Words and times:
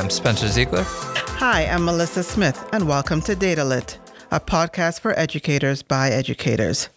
I'm 0.00 0.08
Spencer 0.08 0.48
Ziegler. 0.48 0.84
Hi, 0.86 1.66
I'm 1.66 1.82
Mellisa 1.82 2.24
Smith, 2.24 2.66
and 2.72 2.88
welcome 2.88 3.20
to 3.20 3.36
DataLit, 3.36 3.98
a 4.30 4.40
podcast 4.40 5.00
for 5.00 5.12
educators 5.18 5.82
by 5.82 6.08
educators. 6.08 6.88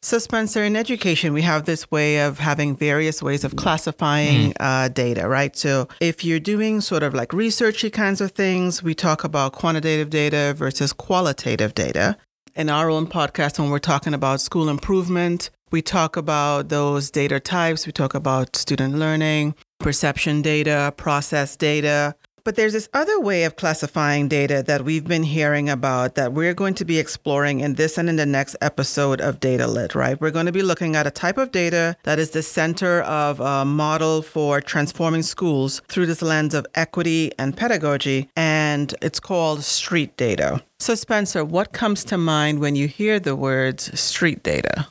So, 0.00 0.18
Spencer, 0.18 0.64
in 0.64 0.74
education, 0.74 1.34
we 1.34 1.42
have 1.42 1.66
this 1.66 1.90
way 1.90 2.20
of 2.20 2.38
having 2.38 2.74
various 2.74 3.22
ways 3.22 3.44
of 3.44 3.56
classifying 3.56 4.54
uh, 4.60 4.88
data, 4.88 5.28
right? 5.28 5.54
So, 5.58 5.88
if 6.00 6.24
you're 6.24 6.40
doing 6.40 6.80
sort 6.80 7.02
of 7.02 7.12
like 7.12 7.32
researchy 7.32 7.92
kinds 7.92 8.22
of 8.22 8.30
things, 8.30 8.82
we 8.82 8.94
talk 8.94 9.24
about 9.24 9.52
quantitative 9.52 10.08
data 10.08 10.54
versus 10.56 10.94
qualitative 10.94 11.74
data. 11.74 12.16
In 12.56 12.70
our 12.70 12.88
own 12.88 13.08
podcast, 13.08 13.58
when 13.58 13.68
we're 13.68 13.78
talking 13.78 14.14
about 14.14 14.40
school 14.40 14.70
improvement, 14.70 15.50
we 15.70 15.82
talk 15.82 16.16
about 16.16 16.70
those 16.70 17.10
data 17.10 17.40
types. 17.40 17.84
We 17.84 17.92
talk 17.92 18.14
about 18.14 18.56
student 18.56 18.94
learning, 18.94 19.54
perception 19.80 20.40
data, 20.40 20.94
process 20.96 21.54
data. 21.54 22.14
But 22.48 22.56
there's 22.56 22.72
this 22.72 22.88
other 22.94 23.20
way 23.20 23.44
of 23.44 23.56
classifying 23.56 24.26
data 24.26 24.64
that 24.66 24.82
we've 24.82 25.06
been 25.06 25.22
hearing 25.22 25.68
about 25.68 26.14
that 26.14 26.32
we're 26.32 26.54
going 26.54 26.72
to 26.76 26.86
be 26.86 26.98
exploring 26.98 27.60
in 27.60 27.74
this 27.74 27.98
and 27.98 28.08
in 28.08 28.16
the 28.16 28.24
next 28.24 28.56
episode 28.62 29.20
of 29.20 29.38
Data 29.38 29.66
Lit, 29.66 29.94
right? 29.94 30.18
We're 30.18 30.30
going 30.30 30.46
to 30.46 30.52
be 30.52 30.62
looking 30.62 30.96
at 30.96 31.06
a 31.06 31.10
type 31.10 31.36
of 31.36 31.52
data 31.52 31.94
that 32.04 32.18
is 32.18 32.30
the 32.30 32.42
center 32.42 33.02
of 33.02 33.38
a 33.40 33.66
model 33.66 34.22
for 34.22 34.62
transforming 34.62 35.20
schools 35.20 35.82
through 35.88 36.06
this 36.06 36.22
lens 36.22 36.54
of 36.54 36.66
equity 36.74 37.32
and 37.38 37.54
pedagogy, 37.54 38.30
and 38.34 38.94
it's 39.02 39.20
called 39.20 39.62
street 39.62 40.16
data. 40.16 40.62
So, 40.78 40.94
Spencer, 40.94 41.44
what 41.44 41.74
comes 41.74 42.02
to 42.04 42.16
mind 42.16 42.60
when 42.60 42.74
you 42.74 42.88
hear 42.88 43.20
the 43.20 43.36
words 43.36 44.00
street 44.00 44.42
data? 44.42 44.86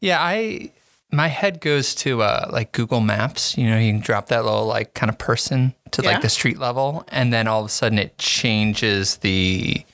Yeah, 0.00 0.20
I 0.20 0.72
my 1.10 1.28
head 1.28 1.60
goes 1.60 1.94
to 1.96 2.22
uh, 2.22 2.48
like 2.52 2.72
Google 2.72 3.00
Maps. 3.00 3.56
You 3.56 3.68
know, 3.70 3.78
you 3.78 3.92
can 3.92 4.00
drop 4.00 4.26
that 4.28 4.44
little 4.44 4.66
like 4.66 4.94
kind 4.94 5.10
of 5.10 5.18
person 5.18 5.74
to 5.92 6.02
Yeah. 6.02 6.10
like 6.12 6.22
the 6.22 6.28
street 6.28 6.58
level, 6.58 7.04
and 7.08 7.32
then 7.32 7.48
all 7.48 7.60
of 7.60 7.66
a 7.66 7.70
sudden 7.70 7.98
it 7.98 8.18
changes 8.18 9.16
the 9.18 9.84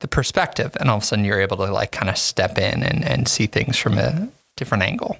the 0.00 0.08
perspective, 0.08 0.76
and 0.80 0.90
all 0.90 0.96
of 0.96 1.02
a 1.02 1.06
sudden 1.06 1.24
you're 1.24 1.40
able 1.40 1.56
to 1.58 1.70
like 1.72 1.92
kind 1.92 2.10
of 2.10 2.16
step 2.18 2.58
in 2.58 2.82
and, 2.82 3.04
and 3.04 3.28
see 3.28 3.46
things 3.46 3.76
from 3.76 3.98
a 3.98 4.28
different 4.56 4.82
angle. 4.82 5.16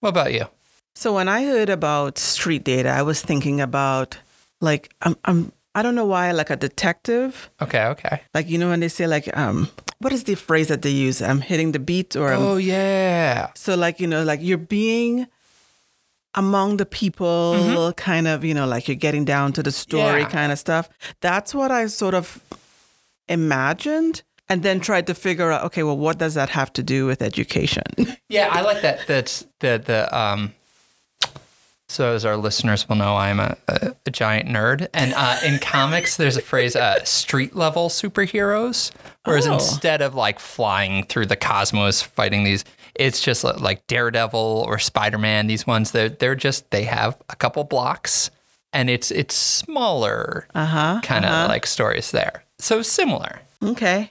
What 0.00 0.10
about 0.10 0.32
you? 0.32 0.46
So 0.94 1.14
when 1.14 1.28
I 1.28 1.44
heard 1.44 1.70
about 1.70 2.18
street 2.18 2.64
data, 2.64 2.88
I 2.90 3.02
was 3.02 3.22
thinking 3.22 3.60
about 3.60 4.18
like 4.60 4.90
I'm 5.02 5.16
I'm 5.24 5.52
I 5.74 5.82
don't 5.82 5.94
know 5.94 6.06
why 6.06 6.32
like 6.32 6.50
a 6.50 6.56
detective. 6.56 7.50
Okay, 7.62 7.84
okay. 7.84 8.22
Like 8.34 8.48
you 8.48 8.58
know 8.58 8.68
when 8.68 8.80
they 8.80 8.88
say 8.88 9.06
like 9.06 9.28
um 9.36 9.68
what 10.00 10.12
is 10.12 10.24
the 10.24 10.34
phrase 10.36 10.68
that 10.68 10.82
they 10.82 10.90
use? 10.90 11.20
I'm 11.22 11.40
hitting 11.40 11.72
the 11.72 11.78
beat 11.78 12.14
or 12.16 12.32
I'm, 12.32 12.40
Oh 12.42 12.56
yeah, 12.56 13.50
so 13.54 13.74
like 13.74 14.00
you 14.00 14.06
know 14.06 14.22
like 14.24 14.40
you're 14.42 14.58
being 14.58 15.26
among 16.34 16.76
the 16.76 16.86
people 16.86 17.92
kind 17.96 18.28
of 18.28 18.44
you 18.44 18.54
know 18.54 18.66
like 18.66 18.86
you're 18.86 18.94
getting 19.06 19.24
down 19.24 19.52
to 19.54 19.62
the 19.62 19.72
story 19.72 20.20
Yeah. 20.20 20.28
kind 20.28 20.52
of 20.52 20.58
stuff. 20.58 20.88
That's 21.20 21.54
what 21.54 21.70
I 21.70 21.86
sort 21.88 22.14
of 22.14 22.40
imagined 23.28 24.22
and 24.48 24.62
then 24.62 24.80
tried 24.80 25.06
to 25.06 25.14
figure 25.14 25.50
out 25.52 25.64
okay 25.64 25.82
well 25.82 25.96
what 25.98 26.18
does 26.18 26.34
that 26.34 26.48
have 26.50 26.72
to 26.74 26.82
do 26.82 27.06
with 27.06 27.22
education? 27.22 27.82
yeah. 28.28 28.48
I 28.52 28.60
like 28.62 28.82
that. 28.82 29.06
That's 29.06 29.46
the 29.60 29.82
the 29.84 30.16
um. 30.16 30.54
So 31.90 32.14
as 32.14 32.24
our 32.26 32.36
listeners 32.36 32.86
will 32.88 32.96
know, 32.96 33.16
I'm 33.16 33.40
a, 33.40 33.56
a, 33.66 33.94
a 34.06 34.10
giant 34.10 34.48
nerd, 34.48 34.88
and 34.92 35.14
uh, 35.16 35.38
in 35.44 35.58
comics, 35.58 36.16
there's 36.18 36.36
a 36.36 36.42
phrase 36.42 36.76
uh, 36.76 37.02
"street 37.04 37.56
level 37.56 37.88
superheroes," 37.88 38.90
whereas 39.24 39.46
Oh. 39.46 39.54
instead 39.54 40.02
of 40.02 40.14
like 40.14 40.38
flying 40.38 41.04
through 41.04 41.26
the 41.26 41.36
cosmos 41.36 42.02
fighting 42.02 42.44
these, 42.44 42.64
it's 42.94 43.22
just 43.22 43.42
like 43.42 43.86
Daredevil 43.86 44.64
or 44.66 44.78
Spider 44.78 45.16
Man. 45.18 45.46
These 45.46 45.66
ones, 45.66 45.92
they're 45.92 46.10
they're 46.10 46.34
just 46.34 46.70
they 46.70 46.84
have 46.84 47.16
a 47.30 47.36
couple 47.36 47.64
blocks, 47.64 48.30
and 48.74 48.90
it's 48.90 49.10
it's 49.10 49.34
smaller 49.34 50.46
uh-huh. 50.54 51.00
kind 51.02 51.24
of 51.24 51.48
like 51.48 51.64
stories 51.64 52.10
there. 52.10 52.44
So 52.58 52.82
similar. 52.82 53.40
Okay. 53.62 54.10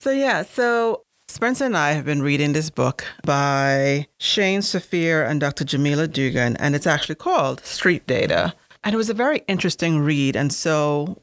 So, 0.00 0.10
yeah, 0.10 0.42
so 0.42 1.04
Spencer 1.32 1.64
and 1.64 1.78
I 1.78 1.92
have 1.92 2.04
been 2.04 2.20
reading 2.20 2.52
this 2.52 2.68
book 2.68 3.06
by 3.24 4.06
Shane 4.18 4.60
Safir 4.60 5.26
and 5.26 5.40
Dr. 5.40 5.64
Jamila 5.64 6.06
Dugan, 6.06 6.58
and 6.58 6.74
it's 6.74 6.86
actually 6.86 7.14
called 7.14 7.64
Street 7.64 8.06
Data. 8.06 8.52
And 8.84 8.92
it 8.92 8.98
was 8.98 9.08
a 9.08 9.14
very 9.14 9.42
interesting 9.48 10.00
read. 10.00 10.36
And 10.36 10.52
so 10.52 11.16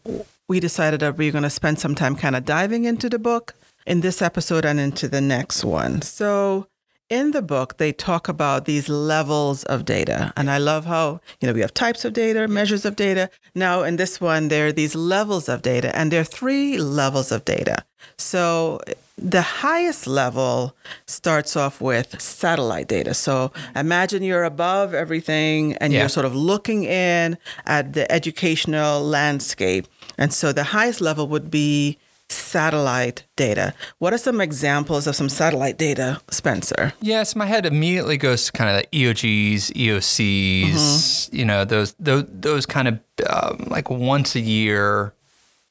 we 0.48 0.60
decided 0.60 1.02
that 1.02 1.16
we 1.16 1.28
were 1.28 1.32
going 1.32 1.44
to 1.44 1.50
spend 1.52 1.80
some 1.80 1.94
time 1.94 2.16
kind 2.16 2.36
of 2.36 2.44
diving 2.44 2.86
into 2.86 3.08
the 3.08 3.20
book 3.20 3.54
in 3.86 4.02
this 4.02 4.20
episode 4.20 4.66
and 4.66 4.80
into 4.80 5.08
the 5.08 5.22
next 5.22 5.64
one. 5.64 6.02
So, 6.02 6.66
in 7.10 7.32
the 7.32 7.42
book, 7.42 7.78
they 7.78 7.92
talk 7.92 8.28
about 8.28 8.66
these 8.66 8.90
levels 8.90 9.64
of 9.66 9.86
data. 9.86 10.32
And 10.38 10.50
I 10.50 10.58
love 10.58 10.86
how, 10.86 11.22
you 11.40 11.48
know, 11.48 11.54
we 11.54 11.62
have 11.62 11.74
types 11.74 12.06
of 12.06 12.14
data, 12.14 12.48
measures 12.48 12.86
of 12.86 12.96
data. 12.96 13.30
Now, 13.56 13.84
in 13.84 13.96
this 13.96 14.22
one, 14.22 14.48
there 14.48 14.68
are 14.68 14.72
these 14.72 14.96
levels 14.96 15.50
of 15.50 15.62
data, 15.62 15.96
and 15.96 16.12
there 16.12 16.22
are 16.22 16.24
three 16.24 16.78
levels 16.78 17.32
of 17.32 17.46
data. 17.46 17.84
So, 18.18 18.80
the 19.22 19.42
highest 19.42 20.08
level 20.08 20.76
starts 21.06 21.56
off 21.56 21.82
with 21.82 22.20
satellite 22.22 22.88
data. 22.88 23.14
So, 23.14 23.52
imagine 23.76 24.24
you're 24.24 24.44
above 24.46 24.94
everything 24.94 25.74
and 25.82 25.92
Yeah. 25.94 26.00
you're 26.00 26.10
sort 26.10 26.26
of 26.26 26.36
looking 26.36 26.84
in 26.86 27.38
at 27.66 27.94
the 27.94 28.10
educational 28.12 29.04
landscape. 29.04 29.88
And 30.18 30.34
so, 30.34 30.52
the 30.54 30.64
highest 30.64 31.02
level 31.02 31.28
would 31.28 31.52
be 31.52 31.98
satellite 32.32 33.24
data. 33.36 33.74
What 33.98 34.14
are 34.14 34.18
some 34.20 34.40
examples 34.40 35.08
of 35.08 35.16
some 35.16 35.30
satellite 35.30 35.78
data, 35.80 36.22
Spencer? 36.30 36.94
Yes, 37.02 37.36
my 37.36 37.48
head 37.48 37.66
immediately 37.66 38.18
goes 38.18 38.46
to 38.46 38.52
kind 38.52 38.70
of 38.70 38.84
the 38.84 38.88
EOGs, 38.98 39.72
EOCs, 39.76 41.30
you 41.34 41.46
know, 41.46 41.66
those 41.66 41.96
those 42.00 42.26
those 42.30 42.66
kind 42.66 42.88
of 42.88 43.00
um, 43.30 43.66
like 43.70 43.90
once 43.90 44.36
a 44.36 44.40
year, 44.40 45.14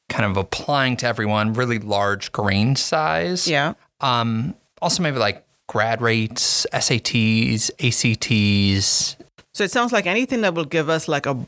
kind 0.09 0.29
of 0.29 0.37
applying 0.37 0.97
to 0.97 1.07
everyone, 1.07 1.53
really 1.53 1.79
large 1.79 2.31
grain 2.31 2.75
size. 2.75 3.47
Yeah. 3.47 3.73
Um, 4.01 4.55
also 4.81 5.03
maybe 5.03 5.17
like 5.17 5.45
grad 5.67 6.01
rates, 6.01 6.65
SATs, 6.73 7.69
ACTs. 7.79 9.15
So 9.53 9.63
it 9.63 9.71
sounds 9.71 9.91
like 9.93 10.05
anything 10.05 10.41
that 10.41 10.53
will 10.53 10.65
give 10.65 10.89
us 10.89 11.07
like 11.07 11.25
a 11.25 11.45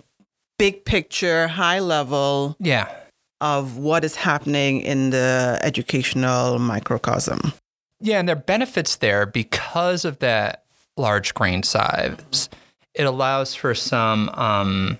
big 0.57 0.85
picture, 0.85 1.47
high 1.47 1.79
level 1.79 2.55
Yeah, 2.59 2.87
of 3.39 3.77
what 3.77 4.03
is 4.03 4.15
happening 4.15 4.81
in 4.81 5.09
the 5.09 5.59
educational 5.63 6.59
microcosm. 6.59 7.53
Yeah, 7.99 8.19
and 8.19 8.27
there 8.27 8.35
are 8.35 8.39
benefits 8.39 8.97
there 8.97 9.25
because 9.25 10.05
of 10.05 10.19
that 10.19 10.63
large 10.97 11.33
grain 11.33 11.63
size. 11.63 12.49
It 12.93 13.03
allows 13.03 13.55
for 13.55 13.73
some 13.73 14.29
um, 14.29 14.97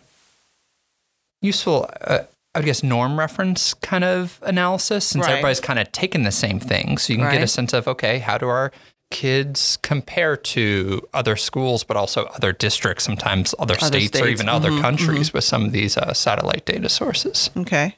useful, 1.42 1.90
uh, 2.02 2.20
I 2.54 2.62
guess, 2.62 2.84
norm 2.84 3.18
reference 3.18 3.74
kind 3.76 4.04
of 4.04 4.40
analysis 4.44 5.06
since 5.06 5.26
Right. 5.26 5.32
everybody's 5.34 5.62
kind 5.62 5.80
of 5.80 5.92
taking 5.92 6.24
the 6.24 6.32
same 6.32 6.60
thing. 6.60 6.98
So 6.98 7.14
you 7.14 7.20
can 7.20 7.32
get 7.32 7.42
a 7.42 7.48
sense 7.48 7.72
of, 7.74 7.88
okay, 7.88 8.20
how 8.20 8.38
do 8.38 8.48
our 8.50 8.72
kids 9.10 9.78
compare 9.82 10.36
to 10.38 11.02
other 11.14 11.36
schools, 11.36 11.84
but 11.84 11.98
also 11.98 12.26
other 12.28 12.52
districts, 12.54 13.04
sometimes 13.04 13.54
other, 13.60 13.76
Other 13.82 14.00
states, 14.00 14.20
or 14.22 14.28
even 14.28 14.50
other 14.50 14.70
Mhm, 14.72 14.82
countries 14.82 15.34
with 15.34 15.44
some 15.44 15.66
of 15.66 15.72
these 15.72 15.98
uh, 15.98 16.14
satellite 16.14 16.66
data 16.66 16.90
sources. 16.90 17.50
Okay. 17.56 17.96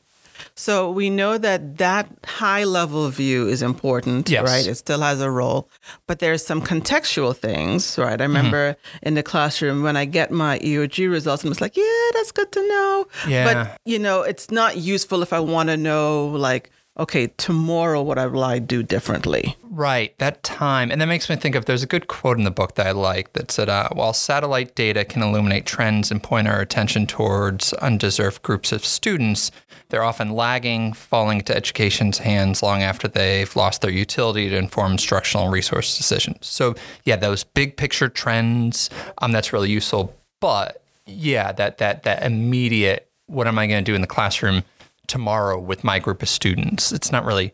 So 0.55 0.91
we 0.91 1.09
know 1.09 1.37
that 1.37 1.77
that 1.77 2.07
high 2.25 2.63
level 2.63 3.09
view 3.09 3.47
is 3.47 3.61
important, 3.61 4.29
Yes. 4.29 4.43
right? 4.43 4.67
It 4.67 4.75
still 4.75 5.01
has 5.01 5.19
a 5.19 5.31
role, 5.31 5.69
but 6.07 6.19
there's 6.19 6.45
some 6.45 6.61
contextual 6.61 7.35
things, 7.35 7.97
right? 7.97 8.19
I 8.19 8.23
remember 8.23 8.73
mm-hmm. 8.73 9.07
in 9.07 9.13
the 9.15 9.23
classroom 9.23 9.81
when 9.81 9.97
I 9.97 10.05
get 10.05 10.31
my 10.31 10.59
EOG 10.59 11.09
results, 11.09 11.43
and 11.43 11.51
it's 11.51 11.61
like, 11.61 11.75
yeah, 11.75 12.07
that's 12.13 12.31
good 12.31 12.51
to 12.51 12.67
know. 12.67 13.07
Yeah. 13.27 13.45
But 13.53 13.81
you 13.85 13.97
know, 13.97 14.21
it's 14.21 14.51
not 14.51 14.77
useful 14.77 15.23
if 15.23 15.33
I 15.33 15.39
want 15.39 15.69
to 15.69 15.77
know, 15.77 16.27
like, 16.27 16.69
okay, 16.97 17.27
tomorrow 17.37 18.01
what 18.01 18.19
I 18.19 18.27
will 18.27 18.43
I 18.43 18.59
do 18.59 18.83
differently? 18.83 19.55
Right, 19.63 20.17
that 20.19 20.43
time. 20.43 20.91
And 20.91 21.01
that 21.01 21.07
makes 21.07 21.29
me 21.29 21.35
think 21.35 21.55
of 21.55 21.65
there's 21.65 21.83
a 21.83 21.87
good 21.87 22.07
quote 22.07 22.37
in 22.37 22.43
the 22.43 22.51
book 22.51 22.75
that 22.75 22.85
I 22.85 22.91
like 22.91 23.33
that 23.33 23.51
said, 23.51 23.69
uh, 23.69 23.89
while 23.93 24.13
satellite 24.13 24.75
data 24.75 25.03
can 25.03 25.23
illuminate 25.23 25.65
trends 25.65 26.11
and 26.11 26.21
point 26.21 26.47
our 26.47 26.61
attention 26.61 27.07
towards 27.07 27.73
undeserved 27.73 28.43
groups 28.43 28.71
of 28.71 28.85
students, 28.85 29.51
they're 29.89 30.03
often 30.03 30.31
lagging, 30.31 30.93
falling 30.93 31.39
into 31.39 31.55
education's 31.55 32.19
hands 32.19 32.61
long 32.61 32.83
after 32.83 33.07
they've 33.07 33.55
lost 33.55 33.81
their 33.81 33.91
utility 33.91 34.49
to 34.49 34.57
inform 34.57 34.93
instructional 34.93 35.49
resource 35.49 35.97
decisions. 35.97 36.45
So, 36.47 36.75
yeah, 37.03 37.15
those 37.15 37.43
big 37.43 37.77
picture 37.77 38.09
trends, 38.09 38.89
um, 39.19 39.31
that's 39.31 39.53
really 39.53 39.69
useful. 39.69 40.15
But 40.39 40.83
yeah, 41.05 41.51
that 41.53 41.79
that 41.79 42.03
that 42.03 42.23
immediate, 42.23 43.09
what 43.27 43.47
am 43.47 43.57
I 43.57 43.67
going 43.67 43.83
to 43.83 43.91
do 43.91 43.95
in 43.95 44.01
the 44.01 44.07
classroom 44.07 44.63
tomorrow 45.07 45.59
with 45.59 45.83
my 45.83 45.99
group 45.99 46.21
of 46.21 46.29
students? 46.29 46.91
It's 46.91 47.11
not 47.11 47.25
really 47.25 47.53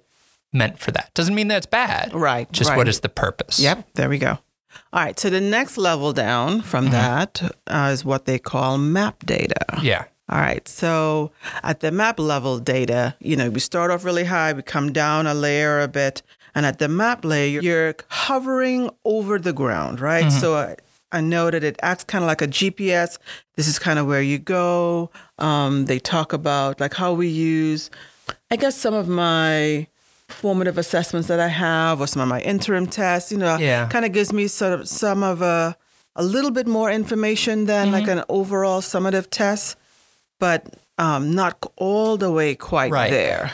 meant 0.51 0.79
for 0.79 0.91
that. 0.91 1.13
Doesn't 1.13 1.35
mean 1.35 1.47
that 1.49 1.57
it's 1.57 1.65
bad. 1.65 2.13
Right, 2.13 2.51
Just 2.51 2.69
right. 2.69 2.77
what 2.77 2.87
is 2.87 3.01
the 3.01 3.09
purpose? 3.09 3.59
Yep, 3.59 3.87
there 3.95 4.09
we 4.09 4.17
go. 4.17 4.39
All 4.93 5.03
right, 5.03 5.19
so 5.19 5.29
the 5.29 5.41
next 5.41 5.77
level 5.77 6.13
down 6.13 6.61
from 6.61 6.89
that 6.91 7.41
uh, 7.67 7.89
is 7.91 8.05
what 8.05 8.25
they 8.25 8.39
call 8.39 8.77
map 8.77 9.25
data. 9.25 9.65
Yeah. 9.81 10.05
All 10.29 10.39
right. 10.39 10.67
So 10.67 11.31
at 11.63 11.79
the 11.79 11.91
map 11.91 12.19
level 12.19 12.59
data, 12.59 13.15
you 13.19 13.35
know, 13.35 13.49
we 13.49 13.59
start 13.59 13.89
off 13.89 14.05
really 14.05 14.25
high, 14.25 14.53
we 14.53 14.61
come 14.61 14.93
down 14.93 15.25
a 15.25 15.33
layer 15.33 15.81
a 15.81 15.87
bit. 15.87 16.21
And 16.53 16.65
at 16.65 16.77
the 16.77 16.87
map 16.87 17.25
layer, 17.25 17.61
you're 17.61 17.95
hovering 18.09 18.91
over 19.05 19.39
the 19.39 19.53
ground, 19.53 19.99
right? 19.99 20.31
So 20.31 20.55
uh, 20.55 20.75
I 21.11 21.21
know 21.21 21.49
that 21.49 21.63
it 21.63 21.77
acts 21.81 22.03
kind 22.03 22.23
of 22.23 22.27
like 22.27 22.41
a 22.41 22.47
GPS. 22.47 23.17
This 23.55 23.67
is 23.67 23.79
kind 23.79 23.97
of 23.99 24.05
where 24.07 24.21
you 24.21 24.37
go. 24.37 25.09
Um, 25.39 25.85
they 25.85 25.99
talk 25.99 26.33
about 26.33 26.79
like 26.79 26.93
how 26.93 27.13
we 27.13 27.27
use, 27.27 27.89
I 28.51 28.55
guess, 28.55 28.75
some 28.75 28.93
of 28.93 29.07
my 29.07 29.87
formative 30.27 30.77
assessments 30.77 31.27
that 31.27 31.39
I 31.39 31.47
have 31.47 31.99
or 31.99 32.05
some 32.07 32.21
of 32.21 32.27
my 32.27 32.41
interim 32.41 32.85
tests. 32.85 33.31
You 33.31 33.39
know, 33.39 33.57
Yeah. 33.57 33.87
kind 33.89 34.05
of 34.05 34.11
gives 34.13 34.31
me 34.31 34.47
sort 34.47 34.73
of 34.73 34.87
some 34.87 35.23
of 35.23 35.41
a 35.41 35.75
a 36.15 36.23
little 36.23 36.51
bit 36.51 36.67
more 36.67 36.91
information 36.91 37.65
than 37.65 37.91
like 37.91 38.03
Mm-hmm. 38.03 38.19
an 38.19 38.25
overall 38.29 38.81
summative 38.81 39.29
test, 39.29 39.77
but 40.39 40.65
um, 40.97 41.33
not 41.33 41.65
all 41.77 42.17
the 42.17 42.29
way 42.31 42.55
quite 42.55 42.91
Right. 42.91 43.09
there. 43.09 43.53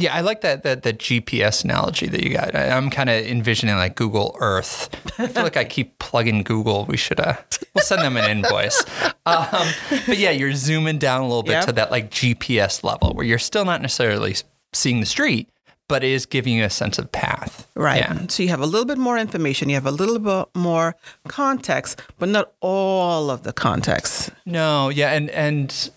Yeah, 0.00 0.14
I 0.14 0.20
like 0.22 0.40
that 0.40 0.62
that 0.62 0.82
the 0.82 0.92
GPS 0.92 1.64
analogy 1.64 2.06
that 2.08 2.22
you 2.24 2.30
got. 2.30 2.54
I, 2.54 2.70
I'm 2.70 2.90
kind 2.90 3.10
of 3.10 3.24
envisioning 3.26 3.76
like 3.76 3.96
Google 3.96 4.36
Earth. 4.40 4.88
I 5.18 5.26
feel 5.26 5.42
like 5.42 5.56
I 5.56 5.64
keep 5.64 5.98
plugging 5.98 6.42
Google. 6.42 6.86
We 6.86 6.96
should 6.96 7.20
uh, 7.20 7.34
we'll 7.74 7.84
send 7.84 8.02
them 8.02 8.16
an 8.16 8.30
invoice. 8.30 8.82
Um, 9.26 9.68
but 10.06 10.16
yeah, 10.18 10.30
you're 10.30 10.54
zooming 10.54 10.98
down 10.98 11.20
a 11.20 11.24
little 11.28 11.42
bit 11.44 11.52
Yep. 11.52 11.66
to 11.66 11.72
that 11.72 11.90
like 11.92 12.10
GPS 12.10 12.82
level 12.82 13.12
where 13.14 13.24
you're 13.24 13.38
still 13.38 13.64
not 13.64 13.80
necessarily 13.82 14.34
seeing 14.72 14.98
the 15.00 15.06
street, 15.06 15.48
but 15.88 16.02
it 16.02 16.10
is 16.10 16.26
giving 16.26 16.54
you 16.54 16.64
a 16.64 16.70
sense 16.70 16.98
of 16.98 17.12
path. 17.12 17.68
Right. 17.76 18.00
Yeah. 18.00 18.26
So 18.28 18.42
you 18.42 18.48
have 18.48 18.60
a 18.62 18.66
little 18.66 18.86
bit 18.86 18.98
more 18.98 19.18
information, 19.18 19.68
you 19.68 19.76
have 19.76 19.86
a 19.86 19.90
little 19.92 20.18
bit 20.18 20.48
more 20.56 20.96
context, 21.28 22.00
but 22.18 22.28
not 22.28 22.50
all 22.60 23.30
of 23.30 23.42
the 23.44 23.52
context. 23.52 24.30
No, 24.46 24.88
yeah, 24.88 25.12
and 25.12 25.30
and 25.30 25.90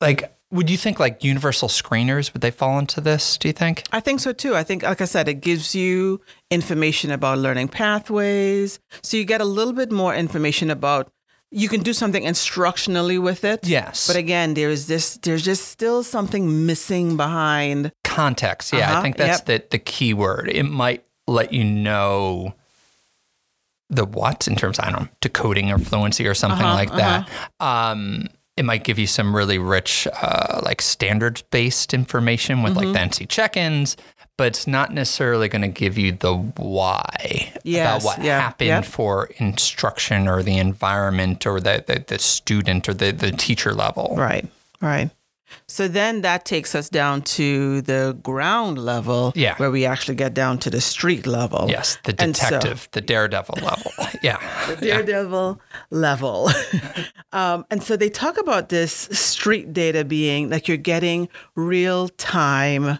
like, 0.00 0.36
would 0.50 0.70
you 0.70 0.76
think 0.78 0.98
like 0.98 1.22
universal 1.22 1.68
screeners 1.68 2.32
would 2.32 2.40
they 2.42 2.50
fall 2.50 2.78
into 2.78 3.00
this? 3.00 3.36
Do 3.36 3.48
you 3.48 3.52
think? 3.52 3.84
I 3.92 4.00
think 4.00 4.20
so 4.20 4.32
too. 4.32 4.54
I 4.56 4.64
think, 4.64 4.82
like 4.82 5.00
I 5.00 5.04
said, 5.04 5.28
it 5.28 5.40
gives 5.42 5.74
you 5.74 6.20
information 6.50 7.10
about 7.10 7.38
learning 7.38 7.68
pathways. 7.68 8.78
So 9.02 9.16
you 9.16 9.24
get 9.24 9.40
a 9.40 9.44
little 9.44 9.74
bit 9.74 9.92
more 9.92 10.14
information 10.14 10.70
about. 10.70 11.10
You 11.50 11.70
can 11.70 11.82
do 11.82 11.94
something 11.94 12.24
instructionally 12.24 13.18
with 13.22 13.42
it. 13.42 13.66
Yes. 13.66 14.06
But 14.06 14.16
again, 14.16 14.52
there 14.52 14.68
is 14.68 14.86
this. 14.86 15.16
There's 15.16 15.42
just 15.42 15.68
still 15.68 16.02
something 16.02 16.66
missing 16.66 17.16
behind. 17.16 17.90
context. 18.04 18.72
Yeah, 18.72 18.80
I 18.90 18.92
Uh-huh, 18.92 19.02
think 19.02 19.16
that's 19.16 19.40
the 19.42 19.62
the 19.70 19.78
key 19.78 20.12
word. 20.12 20.50
It 20.50 20.64
might 20.64 21.04
let 21.26 21.52
you 21.52 21.64
know 21.64 22.54
the 23.90 24.04
what 24.04 24.46
in 24.48 24.56
terms 24.56 24.78
of, 24.78 24.84
I 24.84 24.90
don't 24.90 25.02
know, 25.02 25.08
decoding 25.22 25.70
or 25.72 25.78
fluency 25.78 26.26
or 26.26 26.34
something 26.34 26.66
Uh-huh, 26.66 26.74
like 26.74 26.92
that. 26.96 27.28
Um, 27.60 28.28
it 28.58 28.64
might 28.64 28.84
give 28.84 28.98
you 28.98 29.06
some 29.06 29.34
really 29.34 29.58
rich, 29.58 30.08
uh, 30.20 30.60
like 30.64 30.82
standards 30.82 31.42
based 31.42 31.94
information 31.94 32.62
with 32.62 32.74
Mm-hmm. 32.74 32.92
like 32.92 33.10
NC 33.10 33.28
check 33.28 33.56
ins, 33.56 33.96
but 34.36 34.48
it's 34.48 34.66
not 34.66 34.92
necessarily 34.92 35.48
going 35.48 35.62
to 35.62 35.68
give 35.68 35.96
you 35.96 36.12
the 36.12 36.34
why 36.34 37.52
Yes, 37.64 38.02
about 38.02 38.04
what 38.04 38.24
yeah, 38.24 38.40
happened 38.40 38.68
yep. 38.68 38.84
for 38.84 39.30
instruction 39.36 40.28
or 40.28 40.42
the 40.42 40.58
environment 40.58 41.46
or 41.46 41.60
the, 41.60 41.84
the, 41.86 42.04
the 42.06 42.18
student 42.18 42.88
or 42.88 42.94
the, 42.94 43.12
the 43.12 43.30
teacher 43.32 43.72
level. 43.74 44.14
Right. 44.16 44.46
Right. 44.80 45.10
So 45.66 45.88
then 45.88 46.22
that 46.22 46.44
takes 46.44 46.74
us 46.74 46.88
down 46.88 47.22
to 47.22 47.80
the 47.82 48.18
ground 48.22 48.78
level, 48.78 49.32
Yeah. 49.34 49.56
where 49.56 49.70
we 49.70 49.84
actually 49.86 50.14
get 50.16 50.34
down 50.34 50.58
to 50.58 50.70
the 50.70 50.80
street 50.80 51.26
level. 51.26 51.66
Yes, 51.68 51.98
the 52.04 52.14
And 52.18 52.36
so- 52.36 52.46
detective, 52.50 52.88
the 52.92 53.00
daredevil 53.00 53.58
level. 53.62 53.92
Yeah. 54.22 54.38
The 54.68 54.86
daredevil 54.86 55.60
level. 55.90 56.50
um, 57.32 57.64
and 57.70 57.82
so 57.82 57.96
they 57.96 58.08
talk 58.10 58.38
about 58.38 58.68
this 58.68 58.92
street 59.12 59.72
data 59.72 60.04
being 60.04 60.50
like 60.50 60.66
you're 60.68 60.76
getting 60.76 61.28
real 61.54 62.08
time 62.08 62.98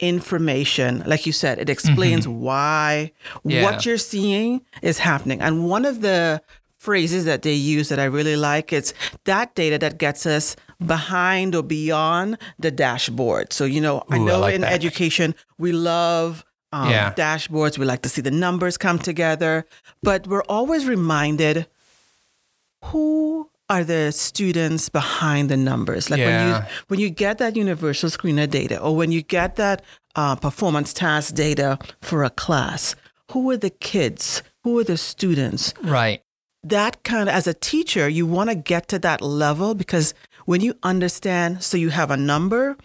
information. 0.00 1.02
Like 1.06 1.26
you 1.26 1.32
said, 1.32 1.58
it 1.58 1.68
explains 1.68 2.26
why 2.28 3.12
Yeah. 3.44 3.62
what 3.64 3.84
you're 3.86 3.98
seeing 3.98 4.62
is 4.82 4.98
happening. 4.98 5.40
And 5.40 5.68
one 5.68 5.84
of 5.84 6.00
the 6.02 6.40
phrases 6.78 7.24
that 7.24 7.42
they 7.42 7.52
use 7.54 7.88
that 7.88 7.98
I 7.98 8.04
really 8.04 8.36
like 8.36 8.72
it's 8.72 8.94
that 9.24 9.54
data 9.54 9.78
that 9.78 9.98
gets 9.98 10.26
us 10.26 10.56
behind 10.84 11.54
or 11.54 11.62
beyond 11.62 12.38
the 12.58 12.70
dashboard. 12.70 13.52
So 13.52 13.64
you 13.64 13.80
know, 13.80 14.02
I 14.10 14.16
Ooh, 14.18 14.22
I 14.22 14.24
know 14.24 14.38
like 14.40 14.54
in 14.54 14.60
that. 14.62 14.72
education 14.72 15.34
we 15.58 15.72
love 15.72 16.44
um, 16.72 16.90
Yeah. 16.90 17.12
dashboards. 17.14 17.78
We 17.78 17.84
like 17.86 18.02
to 18.02 18.08
see 18.08 18.20
the 18.22 18.30
numbers 18.30 18.76
come 18.78 18.98
together, 18.98 19.64
but 20.02 20.26
we're 20.26 20.44
always 20.48 20.86
reminded 20.86 21.66
who 22.84 23.50
are 23.68 23.84
the 23.84 24.12
students 24.12 24.88
behind 24.88 25.50
the 25.50 25.56
numbers. 25.56 26.10
Like 26.10 26.20
when 26.20 26.46
you 26.48 26.54
when 26.88 27.00
you 27.00 27.10
get 27.10 27.38
that 27.38 27.56
universal 27.56 28.08
screener 28.08 28.48
data, 28.48 28.80
or 28.80 28.96
when 28.96 29.12
you 29.12 29.22
get 29.22 29.56
that 29.56 29.82
uh, 30.14 30.36
performance 30.36 30.92
task 30.92 31.34
data 31.34 31.78
for 32.00 32.24
a 32.24 32.30
class, 32.30 32.94
who 33.32 33.50
are 33.50 33.56
the 33.56 33.70
kids? 33.70 34.42
Who 34.64 34.78
are 34.78 34.84
the 34.84 34.96
students? 34.96 35.74
Right. 35.82 36.22
That 36.70 37.02
kind 37.04 37.22
of 37.22 37.28
as 37.28 37.46
a 37.46 37.54
teacher 37.54 38.08
you 38.08 38.26
want 38.26 38.48
to 38.50 38.56
get 38.56 38.88
to 38.88 38.98
that 38.98 39.20
level 39.20 39.74
because 39.74 40.14
when 40.46 40.60
you 40.60 40.74
understand 40.82 41.62
so 41.62 41.76
you 41.76 41.90
have 41.90 42.10
a 42.10 42.16
number 42.16 42.76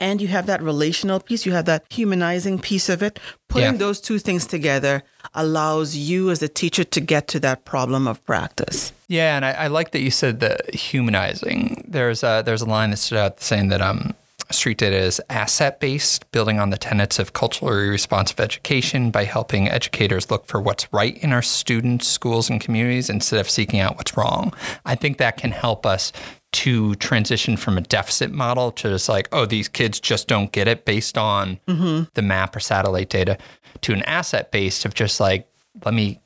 and 0.00 0.20
you 0.22 0.28
have 0.28 0.46
that 0.46 0.62
relational 0.62 1.18
piece 1.20 1.44
you 1.46 1.52
have 1.52 1.64
that 1.64 1.84
humanizing 1.90 2.58
piece 2.58 2.88
of 2.88 3.02
it 3.02 3.18
putting 3.48 3.72
Yeah. 3.74 3.78
those 3.78 4.00
two 4.00 4.18
things 4.18 4.46
together 4.46 5.02
allows 5.34 5.96
you 5.96 6.30
as 6.30 6.42
a 6.42 6.48
teacher 6.48 6.84
to 6.84 7.00
get 7.00 7.26
to 7.28 7.40
that 7.40 7.64
problem 7.64 8.06
of 8.06 8.24
practice 8.24 8.92
Yeah, 9.08 9.36
and 9.36 9.44
I, 9.44 9.52
I 9.64 9.66
like 9.68 9.90
that 9.92 10.00
you 10.00 10.10
said 10.10 10.40
the 10.40 10.56
humanizing. 10.72 11.84
There's 11.88 12.22
a, 12.22 12.42
there's 12.44 12.62
a 12.62 12.66
line 12.66 12.90
that 12.90 12.98
stood 12.98 13.18
out 13.18 13.40
saying 13.40 13.68
that 13.70 13.80
um, 13.80 14.14
street 14.50 14.78
data 14.78 14.96
is 14.96 15.20
asset 15.28 15.80
based, 15.80 16.30
building 16.32 16.58
on 16.58 16.70
the 16.70 16.78
tenets 16.78 17.18
of 17.18 17.32
culturally 17.32 17.88
responsive 17.88 18.40
education 18.40 19.10
by 19.10 19.24
helping 19.24 19.68
educators 19.68 20.30
look 20.30 20.46
for 20.46 20.60
what's 20.60 20.92
right 20.92 21.16
in 21.18 21.32
our 21.32 21.42
students, 21.42 22.06
schools, 22.06 22.48
and 22.48 22.60
communities 22.60 23.10
instead 23.10 23.40
of 23.40 23.50
seeking 23.50 23.80
out 23.80 23.96
what's 23.96 24.16
wrong. 24.16 24.52
I 24.84 24.94
think 24.94 25.18
that 25.18 25.36
can 25.36 25.50
help 25.50 25.84
us 25.84 26.12
to 26.50 26.94
transition 26.96 27.56
from 27.56 27.76
a 27.76 27.82
deficit 27.82 28.32
model 28.32 28.72
to 28.72 28.88
just 28.88 29.08
like, 29.08 29.28
oh, 29.32 29.44
these 29.44 29.68
kids 29.68 30.00
just 30.00 30.28
don't 30.28 30.50
get 30.50 30.66
it 30.66 30.84
based 30.84 31.18
on 31.18 31.60
mm-hmm. 31.68 32.04
the 32.14 32.22
map 32.22 32.56
or 32.56 32.60
satellite 32.60 33.10
data 33.10 33.36
to 33.82 33.92
an 33.92 34.02
asset 34.02 34.50
based 34.50 34.84
of 34.84 34.94
just 34.94 35.20
like, 35.20 35.46
let 35.84 35.92
me 35.92 36.20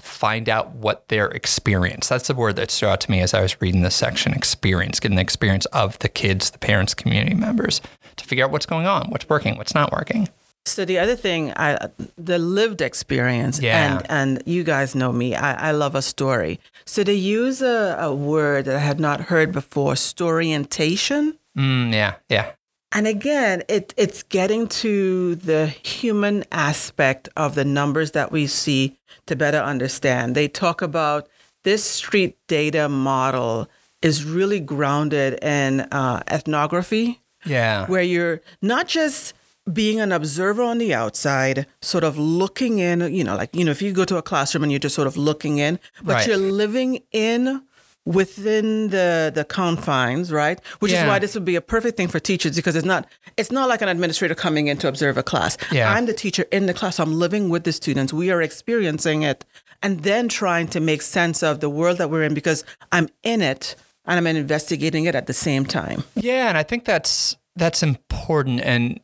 find 0.00 0.48
out 0.48 0.70
what 0.72 1.08
their 1.08 1.28
experience. 1.28 2.08
That's 2.08 2.28
the 2.28 2.34
word 2.34 2.56
that 2.56 2.70
stood 2.70 2.88
out 2.88 3.00
to 3.02 3.10
me 3.10 3.20
as 3.20 3.34
I 3.34 3.40
was 3.42 3.60
reading 3.60 3.82
this 3.82 3.94
section 3.94 4.32
experience, 4.34 5.00
getting 5.00 5.16
the 5.16 5.22
experience 5.22 5.66
of 5.66 5.98
the 6.00 6.08
kids, 6.08 6.50
the 6.50 6.58
parents, 6.58 6.94
community 6.94 7.34
members 7.34 7.80
to 8.16 8.24
figure 8.24 8.44
out 8.44 8.50
what's 8.50 8.66
going 8.66 8.86
on, 8.86 9.08
what's 9.10 9.28
working, 9.28 9.56
what's 9.56 9.74
not 9.74 9.92
working. 9.92 10.28
so 10.66 10.84
the 10.84 10.98
other 10.98 11.16
thing 11.16 11.52
I, 11.56 11.88
the 12.18 12.38
lived 12.38 12.80
experience 12.82 13.58
Yeah. 13.60 13.96
and 13.98 14.06
and 14.10 14.42
you 14.46 14.62
guys 14.62 14.94
know 14.94 15.10
me 15.12 15.34
I, 15.34 15.68
I 15.68 15.70
love 15.72 15.94
a 15.94 16.02
story 16.02 16.60
so 16.84 17.02
they 17.02 17.14
use 17.14 17.62
a, 17.62 17.96
a 17.98 18.14
word 18.14 18.66
that 18.66 18.76
i 18.76 18.78
had 18.78 19.00
not 19.00 19.20
heard 19.32 19.52
before 19.52 19.94
storyintation 19.96 21.36
Mm, 21.58 21.92
yeah, 21.92 22.14
yeah. 22.28 22.52
And 22.92 23.06
again, 23.06 23.62
it, 23.68 23.94
it's 23.96 24.22
getting 24.24 24.66
to 24.82 25.36
the 25.36 25.66
human 25.68 26.44
aspect 26.50 27.28
of 27.36 27.54
the 27.54 27.64
numbers 27.64 28.10
that 28.12 28.32
we 28.32 28.46
see 28.48 28.98
to 29.26 29.36
better 29.36 29.58
understand. 29.58 30.34
They 30.34 30.48
talk 30.48 30.82
about 30.82 31.28
this 31.62 31.84
street 31.84 32.36
data 32.48 32.88
model 32.88 33.68
is 34.02 34.24
really 34.24 34.60
grounded 34.60 35.38
in 35.44 35.80
uh, 35.92 36.22
ethnography, 36.28 37.20
Yeah. 37.44 37.86
where 37.86 38.02
you're 38.02 38.40
not 38.62 38.88
just 38.88 39.34
being 39.70 40.00
an 40.00 40.10
observer 40.10 40.62
on 40.62 40.78
the 40.78 40.92
outside, 40.94 41.66
sort 41.82 42.02
of 42.02 42.18
looking 42.18 42.78
in, 42.80 43.02
you 43.14 43.22
know, 43.22 43.36
like, 43.36 43.54
you 43.54 43.64
know, 43.64 43.70
if 43.70 43.82
you 43.82 43.92
go 43.92 44.04
to 44.06 44.16
a 44.16 44.22
classroom 44.22 44.64
and 44.64 44.72
you're 44.72 44.78
just 44.80 44.94
sort 44.96 45.06
of 45.06 45.16
looking 45.16 45.58
in, 45.58 45.78
but 46.02 46.14
Right. 46.14 46.26
you're 46.26 46.38
living 46.38 47.02
in 47.12 47.62
within 48.04 48.88
the 48.88 49.30
the 49.34 49.44
confines, 49.44 50.32
right? 50.32 50.60
Which 50.80 50.92
is 50.92 51.04
why 51.04 51.18
this 51.18 51.34
would 51.34 51.44
be 51.44 51.56
a 51.56 51.60
perfect 51.60 51.96
thing 51.96 52.08
for 52.08 52.18
teachers 52.18 52.56
because 52.56 52.76
it's 52.76 52.86
not 52.86 53.06
it's 53.36 53.50
not 53.50 53.68
like 53.68 53.82
an 53.82 53.88
administrator 53.88 54.34
coming 54.34 54.68
in 54.68 54.78
to 54.78 54.88
observe 54.88 55.18
a 55.18 55.22
class. 55.22 55.56
Yeah. 55.70 55.92
I'm 55.92 56.06
the 56.06 56.14
teacher 56.14 56.44
in 56.50 56.66
the 56.66 56.74
class. 56.74 56.98
I'm 56.98 57.14
living 57.18 57.48
with 57.48 57.64
the 57.64 57.72
students. 57.72 58.12
We 58.12 58.30
are 58.30 58.42
experiencing 58.42 59.22
it 59.22 59.44
and 59.82 60.00
then 60.00 60.28
trying 60.28 60.68
to 60.68 60.80
make 60.80 61.02
sense 61.02 61.42
of 61.42 61.60
the 61.60 61.70
world 61.70 61.98
that 61.98 62.10
we're 62.10 62.22
in 62.22 62.34
because 62.34 62.64
I'm 62.92 63.08
in 63.22 63.42
it 63.42 63.76
and 64.06 64.18
I'm 64.18 64.26
investigating 64.26 65.04
it 65.04 65.14
at 65.14 65.26
the 65.26 65.32
same 65.32 65.64
time. 65.64 66.04
Yeah, 66.14 66.48
and 66.48 66.58
I 66.58 66.62
think 66.62 66.84
that's 66.84 67.36
that's 67.56 67.82
important. 67.82 68.60
And 68.60 69.00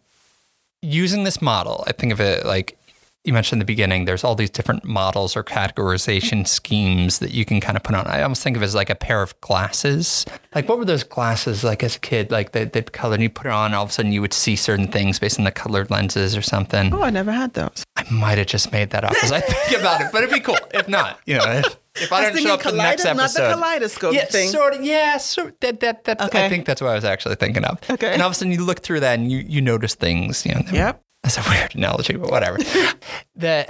using 0.83 1.25
this 1.25 1.43
model, 1.43 1.85
I 1.87 1.93
think 1.93 2.13
of 2.13 2.21
it 2.21 2.45
like 2.45 2.79
you 3.27 3.33
mentioned 3.33 3.57
in 3.57 3.59
the 3.61 3.65
beginning. 3.65 4.05
There's 4.05 4.25
all 4.25 4.35
these 4.35 4.51
different 4.51 4.85
models 4.85 5.37
or 5.37 5.43
categorization 5.43 6.39
mm-hmm. 6.39 6.45
schemes 6.45 7.19
that 7.19 7.33
you 7.33 7.45
can 7.45 7.61
kind 7.61 7.77
of 7.77 7.83
put 7.83 7.95
on. 7.95 8.07
I 8.07 8.23
almost 8.23 8.43
think 8.43 8.57
of 8.57 8.63
it 8.63 8.67
as 8.67 8.75
like 8.75 8.91
a 8.91 8.95
pair 8.95 9.23
of 9.23 9.39
glasses. 9.41 10.25
Like 10.55 10.69
what 10.69 10.79
were 10.79 10.85
those 10.85 11.03
glasses 11.03 11.65
like 11.65 11.83
as 11.83 11.97
a 11.97 12.01
kid? 12.01 12.31
Like 12.31 12.53
they 12.53 12.65
they 12.65 12.83
color 12.83 13.15
and 13.15 13.23
you 13.23 13.31
put 13.31 13.47
it 13.47 13.53
on, 13.53 13.75
all 13.75 13.85
of 13.85 13.91
a 13.91 13.93
sudden 13.93 14.13
you 14.13 14.21
would 14.21 14.33
see 14.33 14.57
certain 14.57 14.89
things 14.89 15.19
based 15.19 15.39
on 15.39 15.45
the 15.45 15.51
colored 15.51 15.91
lenses 15.91 16.37
or 16.37 16.43
something. 16.43 16.95
Oh, 16.95 17.03
I 17.03 17.11
never 17.11 17.33
had 17.33 17.55
those. 17.55 17.85
I 17.97 18.05
might 18.11 18.39
have 18.39 18.47
just 18.47 18.73
made 18.73 18.91
that 18.91 19.05
up 19.05 19.15
as 19.23 19.33
I 19.33 19.41
think 19.41 19.81
about 19.81 20.01
it, 20.01 20.13
but 20.13 20.23
it'd 20.23 20.35
be 20.35 20.41
cool 20.41 20.59
if 20.73 20.89
not. 20.89 21.19
You 21.27 21.39
know, 21.39 21.45
if, 21.47 21.77
if 21.97 22.13
I, 22.13 22.19
I 22.19 22.31
don't 22.31 22.39
show 22.39 22.55
up 22.55 22.63
for 22.63 22.71
the 22.71 22.77
next 22.77 23.05
episode, 23.05 23.43
not 23.43 23.51
the 23.51 23.55
kaleidoscope 23.55 24.15
yeah, 24.15 24.25
thing. 24.27 24.51
Sort 24.51 24.75
of, 24.75 24.83
yeah, 24.83 25.17
sort 25.17 25.61
that 25.61 25.81
that 25.81 26.05
that's 26.05 26.25
Okay. 26.25 26.47
I 26.47 26.49
think 26.49 26.67
that's 26.67 26.81
what 26.81 26.91
I 26.91 26.95
was 26.95 27.05
actually 27.05 27.35
thinking 27.37 27.65
of. 27.65 27.79
Okay. 27.91 28.13
And 28.13 28.23
all 28.23 28.29
of 28.29 28.33
a 28.33 28.35
sudden 28.35 28.53
you 28.53 28.65
look 28.65 28.81
through 28.81 29.01
that 29.01 29.19
and 29.19 29.31
you 29.31 29.39
you 29.39 29.61
notice 29.61 29.95
things, 29.95 30.47
you 30.47 30.55
know. 30.55 30.63
Yep. 30.71 31.03
That's 31.27 31.45
a 31.45 31.51
weird 31.51 31.75
analogy, 31.75 32.15
but 32.15 32.31
whatever. 32.31 32.59
the 33.35 33.67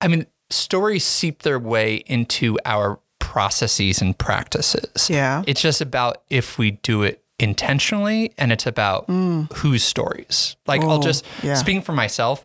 I 0.00 0.06
mean, 0.06 0.26
stories 0.48 1.04
seep 1.04 1.42
their 1.42 1.58
way 1.58 1.96
into 2.06 2.56
our 2.64 3.00
processes 3.18 4.00
and 4.00 4.16
practices. 4.16 5.10
Yeah. 5.10 5.42
It's 5.44 5.60
just 5.60 5.80
about 5.80 6.22
if 6.30 6.56
we 6.56 6.70
do 6.70 7.02
it 7.02 7.24
intentionally 7.40 8.32
and 8.38 8.52
it's 8.52 8.64
about 8.64 9.08
mm. 9.08 9.52
whose 9.54 9.82
stories. 9.82 10.54
Like 10.68 10.82
I'll 10.82 10.92
Oh, 10.92 11.02
just 11.02 11.26
yeah. 11.42 11.54
speaking 11.54 11.82
for 11.82 11.92
myself, 11.92 12.44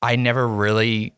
I 0.00 0.16
never 0.16 0.48
really 0.48 1.12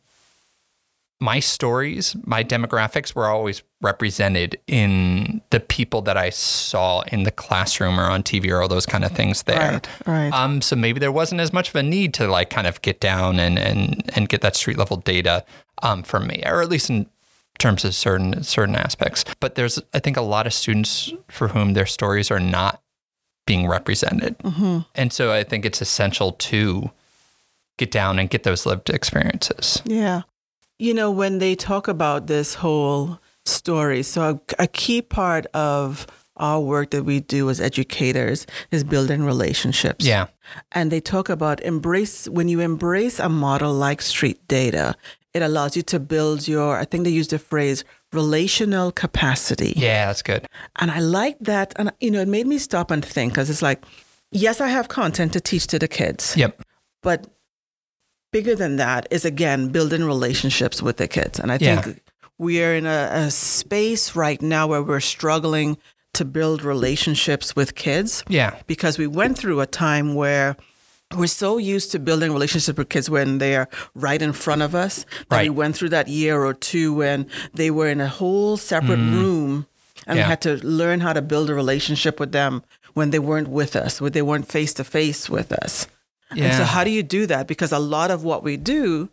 my 1.25 1.41
stories, 1.41 2.15
my 2.27 2.45
demographics 2.45 3.15
were 3.15 3.25
always 3.25 3.63
represented 3.81 4.61
in 4.67 5.41
the 5.49 5.59
people 5.59 6.03
that 6.03 6.19
I 6.19 6.29
saw 6.29 7.01
in 7.11 7.23
the 7.23 7.31
classroom 7.31 7.99
or 7.99 8.05
on 8.05 8.23
TV 8.23 8.51
or 8.51 8.61
all 8.61 8.69
those 8.69 8.85
kind 8.85 9.05
of 9.05 9.13
things 9.13 9.45
there. 9.45 9.73
Right, 9.73 9.89
right. 10.07 10.33
Um, 10.35 10.61
so 10.61 10.77
maybe 10.77 11.01
there 11.01 11.11
wasn't 11.11 11.41
as 11.41 11.51
much 11.51 11.71
of 11.71 11.77
a 11.77 11.83
need 11.83 12.13
to 12.15 12.29
like 12.29 12.51
kind 12.51 12.67
of 12.67 12.83
get 12.83 13.01
down 13.01 13.41
and 13.41 13.59
and 13.59 14.03
and 14.15 14.29
get 14.29 14.43
that 14.43 14.55
street 14.55 14.77
level 14.77 14.99
data 14.99 15.47
um, 15.83 16.03
from 16.03 16.27
me, 16.27 16.43
or 16.45 16.61
at 16.61 16.69
least 16.69 16.91
in 16.91 17.07
terms 17.59 17.87
of 17.87 17.95
certain 17.95 18.43
certain 18.43 18.77
aspects. 18.77 19.25
But 19.41 19.55
there's 19.55 19.81
I 19.95 20.01
think 20.01 20.19
a 20.19 20.23
lot 20.23 20.47
of 20.47 20.53
students 20.53 21.11
for 21.29 21.49
whom 21.49 21.73
their 21.73 21.87
stories 21.87 22.31
are 22.31 22.39
not 22.41 22.83
being 23.47 23.67
represented, 23.67 24.37
and 24.95 25.11
so 25.11 25.33
I 25.33 25.43
think 25.43 25.65
it's 25.65 25.81
essential 25.81 26.33
to 26.33 26.91
get 27.79 27.91
down 27.91 28.19
and 28.19 28.29
get 28.29 28.43
those 28.43 28.67
lived 28.67 28.91
experiences. 28.91 29.81
Yeah. 29.87 30.23
You 30.85 30.93
know, 30.93 31.11
when 31.11 31.39
they 31.39 31.55
talk 31.55 31.89
about 31.89 32.27
this 32.27 32.53
whole 32.53 33.19
story, 33.47 34.03
so 34.03 34.21
a, 34.59 34.65
a 34.65 34.67
key 34.67 35.01
part 35.01 35.47
of 35.55 36.07
our 36.37 36.61
work 36.61 36.91
that 36.91 37.05
we 37.05 37.21
do 37.21 37.49
as 37.49 37.59
educators 37.59 38.47
is 38.71 38.85
building 38.85 39.25
relationships. 39.25 40.05
Yeah, 40.05 40.27
And 40.73 40.93
they 40.93 41.01
talk 41.01 41.31
about 41.31 41.63
embrace, 41.63 42.29
when 42.29 42.49
you 42.49 42.61
embrace 42.61 43.19
a 43.19 43.31
model 43.31 43.73
like 43.73 44.03
street 44.03 44.47
data, 44.47 44.95
it 45.33 45.41
allows 45.41 45.75
you 45.75 45.83
to 45.85 45.99
build 45.99 46.47
your, 46.47 46.77
I 46.77 46.85
think 46.85 47.05
they 47.05 47.11
use 47.11 47.29
the 47.29 47.39
phrase 47.39 47.83
relational 48.13 48.93
capacity. 48.93 49.73
yeah, 49.77 50.05
that's 50.09 50.21
good. 50.21 50.47
And 50.81 50.91
I 50.91 50.99
like 51.01 51.39
that. 51.41 51.73
And, 51.77 51.93
you 51.99 52.11
know, 52.11 52.21
it 52.21 52.29
made 52.29 52.47
me 52.47 52.59
stop 52.59 52.91
and 52.91 53.03
think 53.03 53.33
because 53.33 53.49
it's 53.49 53.63
like, 53.63 53.83
yes, 54.33 54.61
I 54.61 54.69
have 54.69 54.89
content 54.89 55.33
to 55.33 55.41
teach 55.41 55.67
to 55.69 55.79
the 55.79 55.89
kids. 55.89 56.37
Yep. 56.37 56.63
But 57.03 57.27
bigger 58.35 58.57
than 58.57 58.75
that 58.77 59.07
is 59.17 59.25
again 59.25 59.69
building 59.77 60.03
relationships 60.15 60.83
with 60.83 60.97
the 61.03 61.07
kids. 61.19 61.39
And 61.41 61.49
I 61.53 61.59
Yeah. 61.61 61.81
think 61.81 62.03
we 62.47 62.55
are 62.65 62.75
in 62.81 62.87
a, 62.87 63.01
a 63.27 63.31
space 63.31 64.05
right 64.25 64.41
now 64.43 64.67
where 64.71 64.83
we're 64.83 65.09
struggling 65.17 65.71
to 66.19 66.25
build 66.25 66.59
relationships 66.75 67.55
with 67.59 67.69
kids 67.87 68.25
Yeah, 68.29 68.51
because 68.67 68.99
we 69.03 69.07
went 69.21 69.39
through 69.39 69.61
a 69.61 69.67
time 69.67 70.15
where 70.23 70.57
we're 71.19 71.37
so 71.47 71.59
used 71.59 71.93
to 71.93 71.99
building 71.99 72.33
relationships 72.33 72.77
with 72.79 72.89
kids 72.89 73.09
when 73.09 73.39
they're 73.39 73.69
right 74.07 74.23
in 74.29 74.33
front 74.33 74.63
of 74.63 74.75
us. 74.75 74.95
that 75.29 75.43
We 75.43 75.51
went 75.51 75.77
through 75.77 75.91
that 75.91 76.09
year 76.09 76.37
or 76.49 76.55
two 76.55 76.89
when 77.03 77.27
they 77.61 77.71
were 77.71 77.89
in 77.95 78.01
a 78.01 78.09
whole 78.21 78.57
separate 78.57 78.99
mm. 78.99 79.13
room 79.21 79.67
and 80.09 80.17
Yeah. 80.19 80.25
we 80.25 80.29
had 80.29 80.41
to 80.49 80.53
learn 80.81 81.01
how 81.07 81.13
to 81.13 81.23
build 81.23 81.51
a 81.51 81.55
relationship 81.55 82.19
with 82.19 82.33
them 82.33 82.63
when 82.95 83.11
they 83.11 83.21
weren't 83.29 83.49
with 83.61 83.77
us, 83.77 84.01
when 84.01 84.13
they 84.13 84.23
weren't 84.23 84.49
face 84.59 84.73
to 84.75 84.85
face 84.85 85.31
with 85.31 85.51
us. 85.65 85.87
Yeah. 86.33 86.45
And 86.45 86.55
so 86.55 86.65
how 86.65 86.85
do 86.85 86.91
you 86.91 87.03
do 87.03 87.27
that? 87.27 87.47
Because 87.47 87.73
a 87.73 87.79
lot 87.79 88.11
of 88.11 88.25
what 88.25 88.43
we 88.43 88.57
do 88.57 89.09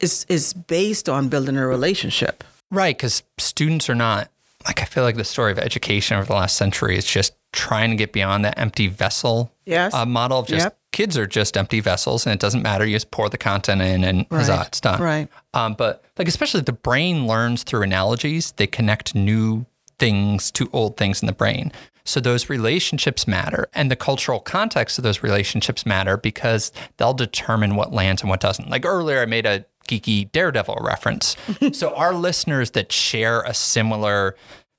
is 0.00 0.26
is 0.28 0.52
based 0.52 1.08
on 1.08 1.28
building 1.28 1.56
a 1.56 1.66
relationship. 1.66 2.44
Right, 2.70 2.96
because 2.96 3.22
students 3.38 3.88
are 3.88 3.94
not 3.94 4.28
like 4.66 4.80
I 4.82 4.84
feel 4.84 5.04
like 5.04 5.16
the 5.16 5.24
story 5.24 5.52
of 5.52 5.58
education 5.58 6.16
over 6.16 6.26
the 6.26 6.32
last 6.34 6.56
century 6.56 6.96
is 6.96 7.04
just 7.04 7.34
trying 7.52 7.90
to 7.90 7.96
get 7.96 8.12
beyond 8.12 8.44
that 8.44 8.58
empty 8.58 8.88
vessel 8.88 9.52
Yes. 9.66 9.94
uh, 9.94 10.04
model 10.04 10.40
of 10.40 10.46
just 10.48 10.64
Yep. 10.64 10.78
kids 10.92 11.16
are 11.18 11.26
just 11.26 11.56
empty 11.56 11.80
vessels 11.80 12.26
and 12.26 12.32
it 12.32 12.40
doesn't 12.40 12.62
matter. 12.62 12.84
You 12.84 12.96
just 12.96 13.10
pour 13.10 13.28
the 13.28 13.38
content 13.38 13.80
in 13.82 14.02
and 14.04 14.26
huzzah, 14.30 14.64
it's 14.66 14.80
done. 14.80 15.00
right. 15.00 15.28
Um, 15.52 15.74
but 15.74 16.02
like 16.18 16.26
especially 16.28 16.62
the 16.62 16.72
brain 16.72 17.26
learns 17.26 17.62
through 17.62 17.82
analogies. 17.82 18.52
They 18.56 18.66
connect 18.66 19.14
new 19.14 19.66
things 19.98 20.50
to 20.52 20.68
old 20.72 20.96
things 20.96 21.22
in 21.22 21.26
the 21.26 21.32
brain. 21.32 21.70
So 22.04 22.20
those 22.20 22.50
relationships 22.50 23.26
matter, 23.26 23.68
and 23.74 23.90
the 23.90 23.96
cultural 23.96 24.40
context 24.40 24.98
of 24.98 25.04
those 25.04 25.22
relationships 25.22 25.86
matter 25.86 26.16
because 26.16 26.70
they'll 26.98 27.14
determine 27.14 27.76
what 27.76 27.92
lands 27.92 28.20
and 28.22 28.28
what 28.28 28.40
doesn't. 28.40 28.68
Like 28.68 28.84
earlier, 28.84 29.20
I 29.20 29.26
made 29.26 29.46
a 29.46 29.64
geeky 29.88 30.30
Daredevil 30.30 30.78
reference. 30.80 31.36
so 31.72 31.94
our 31.94 32.12
listeners 32.12 32.72
that 32.72 32.92
share 32.92 33.42
a 33.42 33.54
similar 33.54 34.36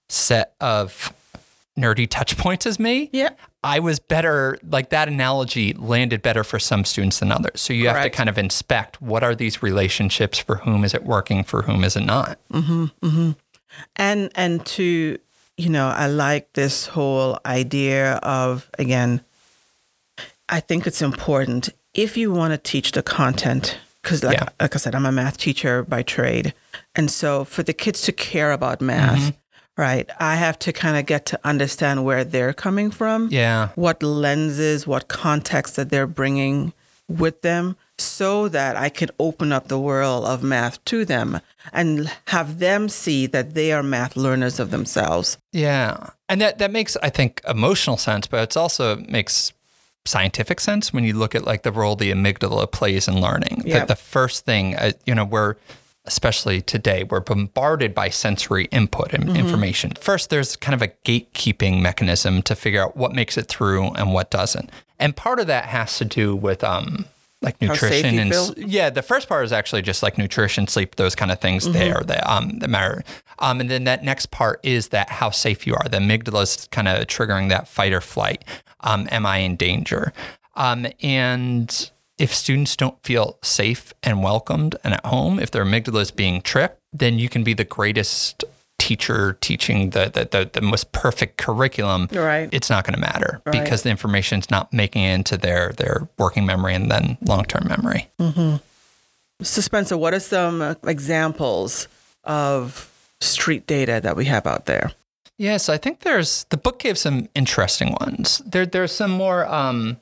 set 0.08 0.54
of 0.62 1.14
nerdy 1.78 2.08
touch 2.10 2.38
points 2.38 2.66
as 2.66 2.80
me, 2.80 3.10
Yeah. 3.12 3.32
I 3.64 3.80
was 3.80 3.98
better, 3.98 4.60
like 4.70 4.90
that 4.90 5.08
analogy 5.08 5.74
landed 5.74 6.22
better 6.22 6.44
for 6.44 6.60
some 6.60 6.86
students 6.86 7.20
than 7.20 7.32
others. 7.32 7.60
So 7.62 7.74
you 7.74 7.88
have 7.88 8.04
to 8.04 8.12
kind 8.12 8.30
of 8.30 8.38
inspect 8.38 9.02
what 9.02 9.24
are 9.24 9.34
these 9.34 9.64
relationships, 9.64 10.38
for 10.38 10.58
whom 10.58 10.84
is 10.84 10.94
it 10.94 11.04
working, 11.04 11.44
for 11.44 11.64
whom 11.64 11.84
is 11.84 11.96
it 11.96 12.06
not? 12.06 12.38
Mm-hmm, 12.54 12.86
mm-hmm. 13.02 13.32
And 13.96 14.32
and 14.36 14.64
to 14.68 15.18
you 15.58 15.70
know 15.70 15.88
i 15.88 16.08
like 16.08 16.52
this 16.54 16.88
whole 16.88 17.40
idea 17.46 18.14
of 18.24 18.70
again 18.80 19.22
i 20.50 20.60
think 20.60 20.86
it's 20.88 21.02
important 21.02 21.70
if 21.94 22.18
you 22.18 22.32
want 22.32 22.52
to 22.52 22.58
teach 22.58 22.92
the 22.92 23.02
content 23.04 23.78
because 24.02 24.24
like, 24.24 24.38
Yeah. 24.38 24.50
like 24.60 24.76
i 24.76 24.78
said 24.80 24.96
i'm 24.96 25.06
a 25.06 25.12
math 25.12 25.38
teacher 25.38 25.84
by 25.84 26.04
trade 26.04 26.54
and 26.96 27.10
so 27.10 27.44
for 27.46 27.64
the 27.64 27.74
kids 27.74 28.02
to 28.04 28.12
care 28.12 28.52
about 28.52 28.82
math 28.82 29.20
Mm-hmm. 29.20 29.82
right 29.82 30.10
i 30.20 30.36
have 30.36 30.58
to 30.60 30.74
kind 30.74 30.98
of 30.98 31.06
get 31.06 31.26
to 31.28 31.40
understand 31.44 32.04
where 32.06 32.24
they're 32.24 32.54
coming 32.54 32.92
from 32.92 33.30
Yeah. 33.32 33.70
what 33.76 34.04
lenses, 34.04 34.86
what 34.86 35.08
context 35.08 35.76
that 35.78 35.90
they're 35.90 36.08
bringing 36.08 36.74
with 37.08 37.42
them 37.42 37.76
so 37.98 38.50
that 38.50 38.76
I 38.76 38.90
can 38.90 39.10
open 39.20 39.52
up 39.52 39.68
the 39.68 39.80
world 39.80 40.26
of 40.26 40.44
math 40.44 40.84
to 40.86 41.06
them 41.06 41.40
and 41.72 42.12
have 42.28 42.60
them 42.60 42.90
see 42.90 43.26
that 43.28 43.54
they 43.54 43.72
are 43.72 43.84
math 43.84 44.18
learners 44.18 44.60
of 44.60 44.72
themselves. 44.72 45.38
Yeah. 45.54 46.10
And 46.28 46.42
that, 46.42 46.58
that 46.58 46.72
makes, 46.72 46.98
I 46.98 47.10
think, 47.10 47.42
emotional 47.48 47.98
sense, 47.98 48.28
but 48.28 48.42
it's 48.44 48.58
also 48.58 48.98
makes 48.98 49.54
scientific 50.06 50.60
sense 50.60 50.94
when 50.94 51.04
you 51.04 51.14
look 51.14 51.34
at 51.36 51.46
like 51.46 51.64
the 51.64 51.72
role 51.72 51.96
the 51.96 52.12
amygdala 52.12 52.72
plays 52.72 53.08
in 53.08 53.22
learning. 53.22 53.64
Yep. 53.66 53.74
That 53.74 53.88
the 53.88 53.96
first 53.96 54.46
thing, 54.46 54.76
uh, 54.76 54.92
you 55.06 55.16
know, 55.16 55.26
we're, 55.26 55.56
especially 56.04 56.62
today, 56.62 57.04
we're 57.04 57.22
bombarded 57.22 57.96
by 57.96 58.10
sensory 58.10 58.66
input 58.66 59.14
and 59.14 59.36
information. 59.36 59.94
First, 60.00 60.30
there's 60.30 60.56
kind 60.56 60.76
of 60.76 60.82
a 60.82 60.90
gatekeeping 61.06 61.82
mechanism 61.82 62.42
to 62.44 62.56
figure 62.56 62.84
out 62.84 62.96
what 62.96 63.14
makes 63.14 63.38
it 63.38 63.48
through 63.48 63.92
and 63.94 64.14
what 64.14 64.30
doesn't. 64.30 64.70
And 65.00 65.16
part 65.16 65.40
of 65.40 65.48
that 65.48 65.66
has 65.66 65.98
to 65.98 66.06
do 66.06 66.36
with, 66.36 66.64
um, 66.64 67.06
like 67.46 67.62
nutrition 67.62 68.20
and 68.20 68.32
feel? 68.32 68.54
yeah, 68.58 68.90
the 68.90 69.02
first 69.02 69.30
part 69.30 69.46
is 69.46 69.54
actually 69.54 69.82
just 69.82 70.04
like 70.04 70.18
nutrition, 70.18 70.68
sleep, 70.68 70.96
those 70.96 71.16
kind 71.16 71.32
of 71.32 71.40
things 71.40 71.72
there 71.72 72.02
that 72.06 72.30
um 72.30 72.60
that 72.60 72.70
matter. 72.70 73.04
Um, 73.40 73.62
and 73.62 73.70
then 73.70 73.84
that 73.86 74.04
next 74.04 74.32
part 74.32 74.60
is 74.64 74.90
that 74.90 75.10
how 75.10 75.30
safe 75.30 75.68
you 75.68 75.76
are. 75.76 75.88
The 75.88 75.98
amygdala 75.98 76.44
is 76.44 76.68
kind 76.72 76.88
of 76.88 77.06
triggering 77.08 77.50
that 77.50 77.68
fight 77.68 77.94
or 77.94 78.02
flight. 78.02 78.44
Um, 78.82 79.08
am 79.12 79.26
I 79.26 79.38
in 79.38 79.56
danger? 79.56 80.14
Um, 80.56 80.88
and 81.02 81.92
if 82.18 82.34
students 82.34 82.76
don't 82.76 83.02
feel 83.04 83.38
safe 83.44 83.94
and 84.04 84.24
welcomed 84.24 84.76
and 84.84 84.94
at 84.94 85.06
home, 85.06 85.40
if 85.40 85.52
their 85.52 85.66
amygdala 85.66 86.02
is 86.02 86.12
being 86.12 86.42
tripped, 86.42 86.80
then 86.94 87.20
you 87.20 87.28
can 87.28 87.44
be 87.44 87.54
the 87.54 87.66
greatest 87.66 88.46
teacher 88.86 89.38
teaching 89.42 89.90
the 89.90 90.12
the, 90.14 90.26
the, 90.30 90.50
the 90.54 90.62
most 90.62 90.92
perfect 90.92 91.38
curriculum. 91.38 92.08
Right. 92.12 92.48
It's 92.52 92.70
not 92.70 92.86
going 92.86 92.94
to 92.94 93.00
matter 93.00 93.42
because 93.52 93.82
the 93.82 93.90
information 93.90 94.40
is 94.40 94.52
not 94.52 94.72
making 94.72 95.04
it 95.04 95.14
into 95.14 95.38
their 95.38 95.74
their 95.74 96.08
working 96.20 96.46
memory 96.46 96.76
and 96.76 96.92
then 96.92 97.18
long 97.22 97.46
term 97.46 97.68
memory. 97.68 98.10
So, 99.42 99.62
Spencer, 99.62 99.98
what 99.98 100.14
are 100.14 100.20
some 100.20 100.62
uh, 100.62 100.76
examples 100.88 101.88
of 102.24 102.92
street 103.20 103.68
data 103.68 104.00
that 104.02 104.16
we 104.16 104.26
have 104.26 104.46
out 104.48 104.66
there? 104.66 104.92
Yes, 105.38 105.68
I 105.68 105.78
think 105.78 106.02
there's 106.02 106.46
the 106.46 106.58
book 106.58 106.80
gave 106.80 106.98
some 106.98 107.28
interesting 107.36 107.96
ones. 108.00 108.42
There 108.46 108.66
there's 108.66 108.94
some 108.94 109.12
more 109.12 109.46
um 109.48 109.98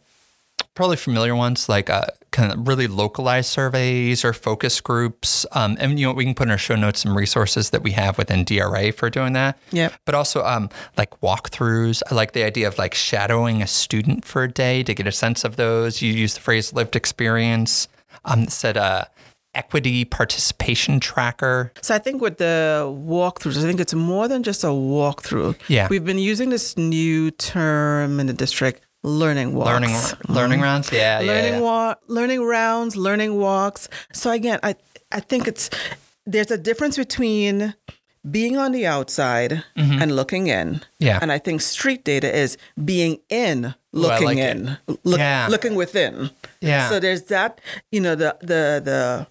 probably 0.76 0.98
familiar 0.98 1.36
ones 1.36 1.70
like 1.70 1.90
uh, 1.90 2.06
kind 2.32 2.52
of 2.52 2.68
really 2.68 2.88
localized 2.88 3.50
surveys 3.50 4.26
or 4.26 4.34
focus 4.34 4.82
groups. 4.82 5.46
Um, 5.52 5.78
and 5.80 6.00
you 6.00 6.08
know 6.08 6.14
we 6.14 6.26
can 6.26 6.34
put 6.34 6.48
in 6.48 6.52
our 6.52 6.58
show 6.58 6.76
notes 6.76 7.02
some 7.02 7.16
resources 7.16 7.70
that 7.72 7.84
we 7.84 7.92
have 7.92 8.18
within 8.18 8.44
DRA 8.44 8.92
for 8.92 9.10
doing 9.10 9.34
that. 9.34 9.58
Yep. 9.72 9.94
But 10.06 10.16
also 10.16 10.44
um 10.44 10.70
like 10.98 11.12
walkthroughs. 11.22 12.02
I 12.10 12.16
like 12.16 12.34
the 12.34 12.44
idea 12.44 12.68
of 12.68 12.78
like 12.78 12.94
shadowing 12.94 13.62
a 13.62 13.68
student 13.68 14.26
for 14.26 14.44
a 14.44 14.52
day 14.52 14.84
to 14.84 14.94
get 14.94 15.08
a 15.08 15.12
sense 15.12 15.44
of 15.44 15.56
those. 15.56 16.02
You 16.02 16.12
use 16.12 16.34
the 16.34 16.42
phrase 16.42 16.74
lived 16.74 16.96
experience. 16.96 17.88
Um, 18.26 18.48
said 18.48 18.78
uh 18.78 19.06
equity 19.56 20.04
participation 20.06 21.00
tracker. 21.00 21.72
So 21.82 21.94
I 21.94 22.00
think 22.00 22.22
with 22.22 22.38
the 22.38 22.84
walkthroughs, 22.86 23.58
I 23.58 23.62
think 23.62 23.80
it's 23.80 23.94
more 23.94 24.28
than 24.28 24.44
just 24.44 24.64
a 24.64 24.68
walkthrough. 24.68 25.56
Yeah. 25.68 25.88
We've 25.90 26.04
been 26.04 26.18
using 26.18 26.50
this 26.50 26.78
new 26.78 27.32
term 27.32 28.20
in 28.20 28.28
the 28.28 28.34
district, 28.34 28.82
learning 29.04 29.54
walks. 29.54 29.70
Learning 29.70 29.96
learning 30.28 30.62
rounds. 30.62 30.92
Yeah, 30.92 31.20
yeah, 31.20 31.32
learning 31.32 31.54
yeah. 31.54 31.60
wa- 31.60 31.96
learning 32.08 32.44
rounds, 32.44 32.96
learning 32.96 33.38
walks. 33.38 33.90
So 34.14 34.32
again, 34.32 34.60
I 34.64 34.76
I 35.12 35.20
think 35.20 35.48
it's 35.48 35.70
there's 36.26 36.52
a 36.52 36.58
difference 36.58 36.98
between 36.98 37.76
being 38.32 38.56
on 38.58 38.72
the 38.72 38.86
outside 38.88 39.64
and 39.76 40.16
looking 40.16 40.48
in. 40.48 40.76
Mm-hmm. 40.76 40.84
Yeah. 41.00 41.20
And 41.22 41.30
I 41.32 41.40
think 41.40 41.60
street 41.62 42.06
data 42.06 42.34
is 42.34 42.58
being 42.86 43.20
in, 43.30 43.76
looking 43.92 44.28
like 44.28 44.38
in, 44.38 44.78
look, 45.04 45.20
Yeah. 45.20 45.48
looking 45.50 45.76
within. 45.76 46.30
Yeah. 46.62 46.88
So 46.88 47.02
there's 47.02 47.24
that, 47.24 47.60
you 47.92 48.00
know, 48.00 48.16
the 48.16 48.38
the 48.40 48.82
the 48.84 49.28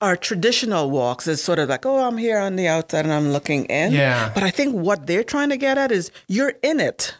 our 0.00 0.14
traditional 0.16 0.90
walks 0.90 1.26
is 1.26 1.42
sort 1.42 1.58
of 1.58 1.68
like, 1.68 1.84
oh, 1.84 2.06
I'm 2.06 2.18
here 2.18 2.38
on 2.38 2.54
the 2.54 2.68
outside 2.68 3.04
and 3.04 3.12
I'm 3.12 3.32
looking 3.32 3.64
in. 3.64 3.92
Yeah. 3.92 4.30
But 4.32 4.44
I 4.44 4.50
think 4.50 4.74
what 4.76 5.06
they're 5.08 5.24
trying 5.24 5.48
to 5.50 5.56
get 5.56 5.76
at 5.78 5.90
is 5.90 6.12
you're 6.28 6.52
in 6.62 6.78
it 6.78 7.16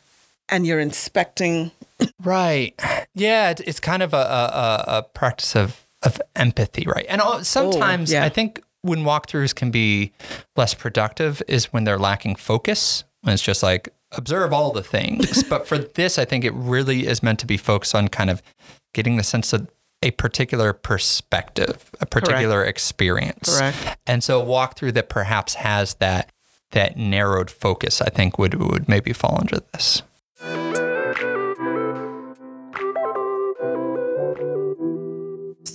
and 0.49 0.65
you're 0.65 0.79
inspecting. 0.81 1.73
Right. 2.23 2.75
Yeah, 3.15 3.50
it- 3.50 3.61
it's 3.67 3.81
kind 3.81 4.03
of 4.03 4.12
a, 4.12 4.17
a, 4.17 4.85
a- 4.99 5.03
practice 5.03 5.55
of, 5.57 5.87
of 6.03 6.21
empathy, 6.35 6.85
right? 6.87 7.07
And 7.09 7.21
all- 7.21 7.43
sometimes 7.45 8.12
yeah. 8.12 8.25
I 8.25 8.29
think 8.29 8.62
when 8.83 9.00
walkthroughs 9.00 9.55
can 9.55 9.71
be 9.71 10.12
less 10.57 10.75
productive 10.75 11.43
is 11.49 11.73
when 11.73 11.85
they're 11.85 11.99
lacking 11.99 12.37
focus, 12.37 13.05
when 13.23 13.35
it's 13.35 13.43
just 13.43 13.62
like 13.62 13.88
observe 14.12 14.53
all 14.53 14.73
the 14.73 14.83
things. 14.83 15.43
but 15.49 15.67
for 15.67 15.79
this, 15.79 16.19
I 16.19 16.25
think 16.25 16.45
it 16.45 16.53
really 16.55 17.07
is 17.07 17.23
meant 17.23 17.38
to 17.41 17.47
be 17.47 17.57
focused 17.57 17.95
on 17.95 18.09
kind 18.09 18.31
of 18.31 18.43
getting 18.95 19.17
the 19.17 19.25
sense 19.25 19.53
of 19.53 19.69
a 20.03 20.11
particular 20.12 20.73
perspective, 20.73 21.91
a 22.00 22.07
particular 22.07 22.62
experience. 22.65 23.57
Correct. 23.59 23.99
And 24.07 24.23
so 24.23 24.41
a 24.43 24.45
walkthrough 24.45 24.93
that 24.95 25.09
perhaps 25.09 25.55
has 25.55 25.95
that 25.95 26.31
that 26.73 26.97
narrowed 26.97 27.50
focus, 27.50 28.00
I 28.03 28.11
think 28.11 28.38
would 28.38 28.55
would 28.55 28.88
maybe 28.88 29.12
fall 29.12 29.38
under 29.41 29.61
this. 29.73 30.03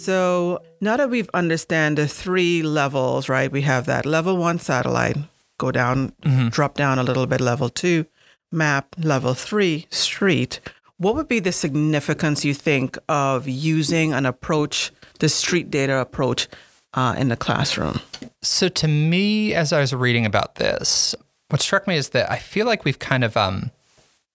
So 0.01 0.63
now 0.81 0.97
that 0.97 1.11
we've 1.11 1.29
understand 1.31 1.99
the 1.99 2.07
three 2.07 2.63
levels, 2.63 3.29
right? 3.29 3.51
We 3.51 3.61
have 3.61 3.85
that 3.85 4.07
level 4.07 4.35
one 4.35 4.57
satellite, 4.57 5.15
go 5.59 5.71
down, 5.71 6.13
drop 6.49 6.73
down 6.73 6.97
a 6.97 7.03
little 7.03 7.27
bit, 7.27 7.39
level 7.39 7.69
two, 7.69 8.07
map, 8.51 8.95
level 8.97 9.35
three, 9.35 9.85
street. 9.91 10.59
What 10.97 11.13
would 11.13 11.27
be 11.27 11.39
the 11.39 11.51
significance 11.51 12.43
you 12.43 12.55
think 12.55 12.97
of 13.07 13.47
using 13.47 14.11
an 14.11 14.25
approach, 14.25 14.91
the 15.19 15.29
street 15.29 15.69
data 15.69 15.97
approach, 15.97 16.47
uh, 16.95 17.13
in 17.15 17.29
the 17.29 17.37
classroom? 17.37 17.99
So 18.41 18.69
to 18.69 18.87
me, 18.87 19.53
as 19.53 19.71
I 19.71 19.81
was 19.81 19.93
reading 19.93 20.25
about 20.25 20.55
this, 20.55 21.13
what 21.49 21.61
struck 21.61 21.85
me 21.87 21.95
is 21.95 22.09
that 22.09 22.31
I 22.31 22.39
feel 22.39 22.65
like 22.65 22.85
we've 22.85 22.97
kind 22.97 23.23
of 23.23 23.37
um, 23.37 23.69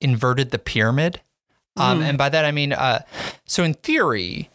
inverted 0.00 0.52
the 0.52 0.60
pyramid, 0.60 1.20
um, 1.76 2.02
and 2.02 2.16
by 2.16 2.28
that 2.28 2.44
I 2.44 2.52
mean, 2.52 2.72
uh, 2.72 3.00
so 3.46 3.64
in 3.64 3.74
theory, 3.74 4.48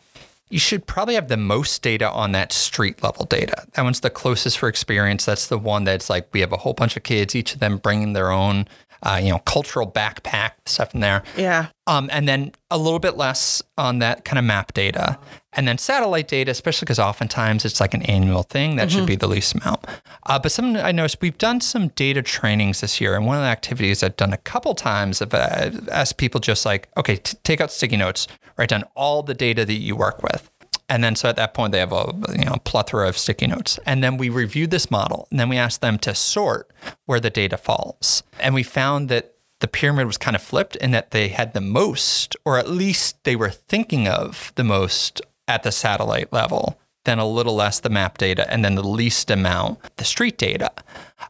you 0.52 0.60
should 0.60 0.86
probably 0.86 1.16
have 1.16 1.30
the 1.30 1.38
most 1.38 1.82
data 1.82 2.10
on 2.12 2.34
that 2.34 2.52
street 2.52 3.02
level 3.02 3.26
data. 3.26 3.66
That 3.74 3.84
one's 3.84 4.02
the 4.02 4.10
closest 4.10 4.58
for 4.58 4.68
experience. 4.68 5.26
That's 5.26 5.48
the 5.48 5.58
one 5.58 5.86
that's 5.86 6.10
like 6.10 6.28
we 6.34 6.42
have 6.42 6.52
a 6.52 6.58
whole 6.58 6.74
bunch 6.74 6.98
of 6.98 7.04
kids, 7.04 7.36
each 7.36 7.54
of 7.54 7.60
them 7.60 7.78
bringing 7.78 8.14
their 8.14 8.32
own, 8.32 8.68
uh, 9.04 9.20
you 9.22 9.30
know, 9.30 9.40
cultural 9.40 9.90
backpack 9.90 10.52
stuff 10.66 10.94
in 10.94 11.00
there. 11.00 11.24
Yeah. 11.38 11.68
Um, 11.88 12.10
and 12.12 12.28
then 12.28 12.52
a 12.70 12.78
little 12.78 13.00
bit 13.00 13.18
less 13.18 13.62
on 13.78 14.00
that 14.00 14.26
kind 14.26 14.38
of 14.38 14.46
map 14.46 14.74
data. 14.74 15.18
And 15.54 15.68
then 15.68 15.78
satellite 15.78 16.28
data, 16.30 16.52
especially 16.52 16.86
because 16.86 17.00
oftentimes 17.00 17.66
it's 17.66 17.82
like 17.82 17.94
an 17.94 18.04
annual 18.04 18.44
thing, 18.44 18.78
that 18.78 18.90
should 18.90 19.06
be 19.06 19.18
the 19.18 19.28
least 19.28 19.54
amount. 19.54 19.86
Uh, 20.26 20.40
but 20.40 20.50
something 20.52 20.78
I 20.78 20.94
noticed, 20.94 21.20
we've 21.22 21.38
done 21.38 21.60
some 21.60 21.90
data 21.90 22.22
trainings 22.22 22.80
this 22.80 23.02
year. 23.02 23.16
And 23.16 23.26
one 23.26 23.36
of 23.36 23.42
the 23.42 23.50
activities 23.50 24.02
I've 24.02 24.16
done 24.16 24.32
a 24.32 24.38
couple 24.38 24.74
times, 24.76 25.22
I've 25.22 25.34
uh, 25.34 25.72
asked 25.92 26.18
people 26.18 26.40
just 26.40 26.66
like, 26.66 26.88
okay, 26.96 27.18
t- 27.18 27.38
take 27.44 27.60
out 27.60 27.70
sticky 27.70 27.98
notes, 27.98 28.30
write 28.58 28.70
down 28.70 28.84
all 28.96 29.24
the 29.24 29.34
data 29.34 29.66
that 29.66 29.74
you 29.74 29.96
work 29.96 30.24
with. 30.24 30.50
And 30.92 31.06
then 31.06 31.16
so 31.16 31.30
at 31.30 31.38
that 31.38 31.54
point 31.54 31.72
they 31.72 31.80
have 31.80 31.94
a 31.94 32.14
you 32.38 32.44
know 32.44 32.58
plethora 32.66 33.08
of 33.08 33.18
sticky 33.18 33.48
notes. 33.48 33.80
And 33.86 34.04
then 34.04 34.18
we 34.18 34.28
reviewed 34.28 34.72
this 34.72 34.92
model 34.92 35.26
and 35.32 35.40
then 35.40 35.48
we 35.48 35.58
asked 35.58 35.80
them 35.80 35.98
to 36.00 36.14
sort 36.14 36.70
where 37.06 37.22
the 37.22 37.30
data 37.30 37.58
falls. 37.58 38.24
And 38.42 38.54
we 38.54 38.62
found 38.62 39.08
that 39.08 39.34
the 39.62 39.70
pyramid 39.70 40.06
was 40.06 40.18
kind 40.18 40.36
of 40.36 40.42
flipped 40.42 40.76
in 40.76 40.92
that 40.92 41.12
they 41.12 41.30
had 41.30 41.54
the 41.54 41.62
most, 41.62 42.36
or 42.44 42.58
at 42.58 42.70
least 42.70 43.24
they 43.24 43.38
were 43.38 43.50
thinking 43.50 44.08
of 44.08 44.52
the 44.56 44.66
most 44.66 45.22
at 45.48 45.64
the 45.64 45.72
satellite 45.72 46.34
level, 46.34 46.78
then 47.06 47.20
a 47.20 47.28
little 47.28 47.56
less 47.56 47.80
the 47.80 47.90
map 47.90 48.18
data, 48.18 48.52
and 48.52 48.66
then 48.66 48.76
the 48.76 48.84
least 48.84 49.32
amount 49.32 49.80
the 49.96 50.04
street 50.04 50.38
data. 50.38 50.72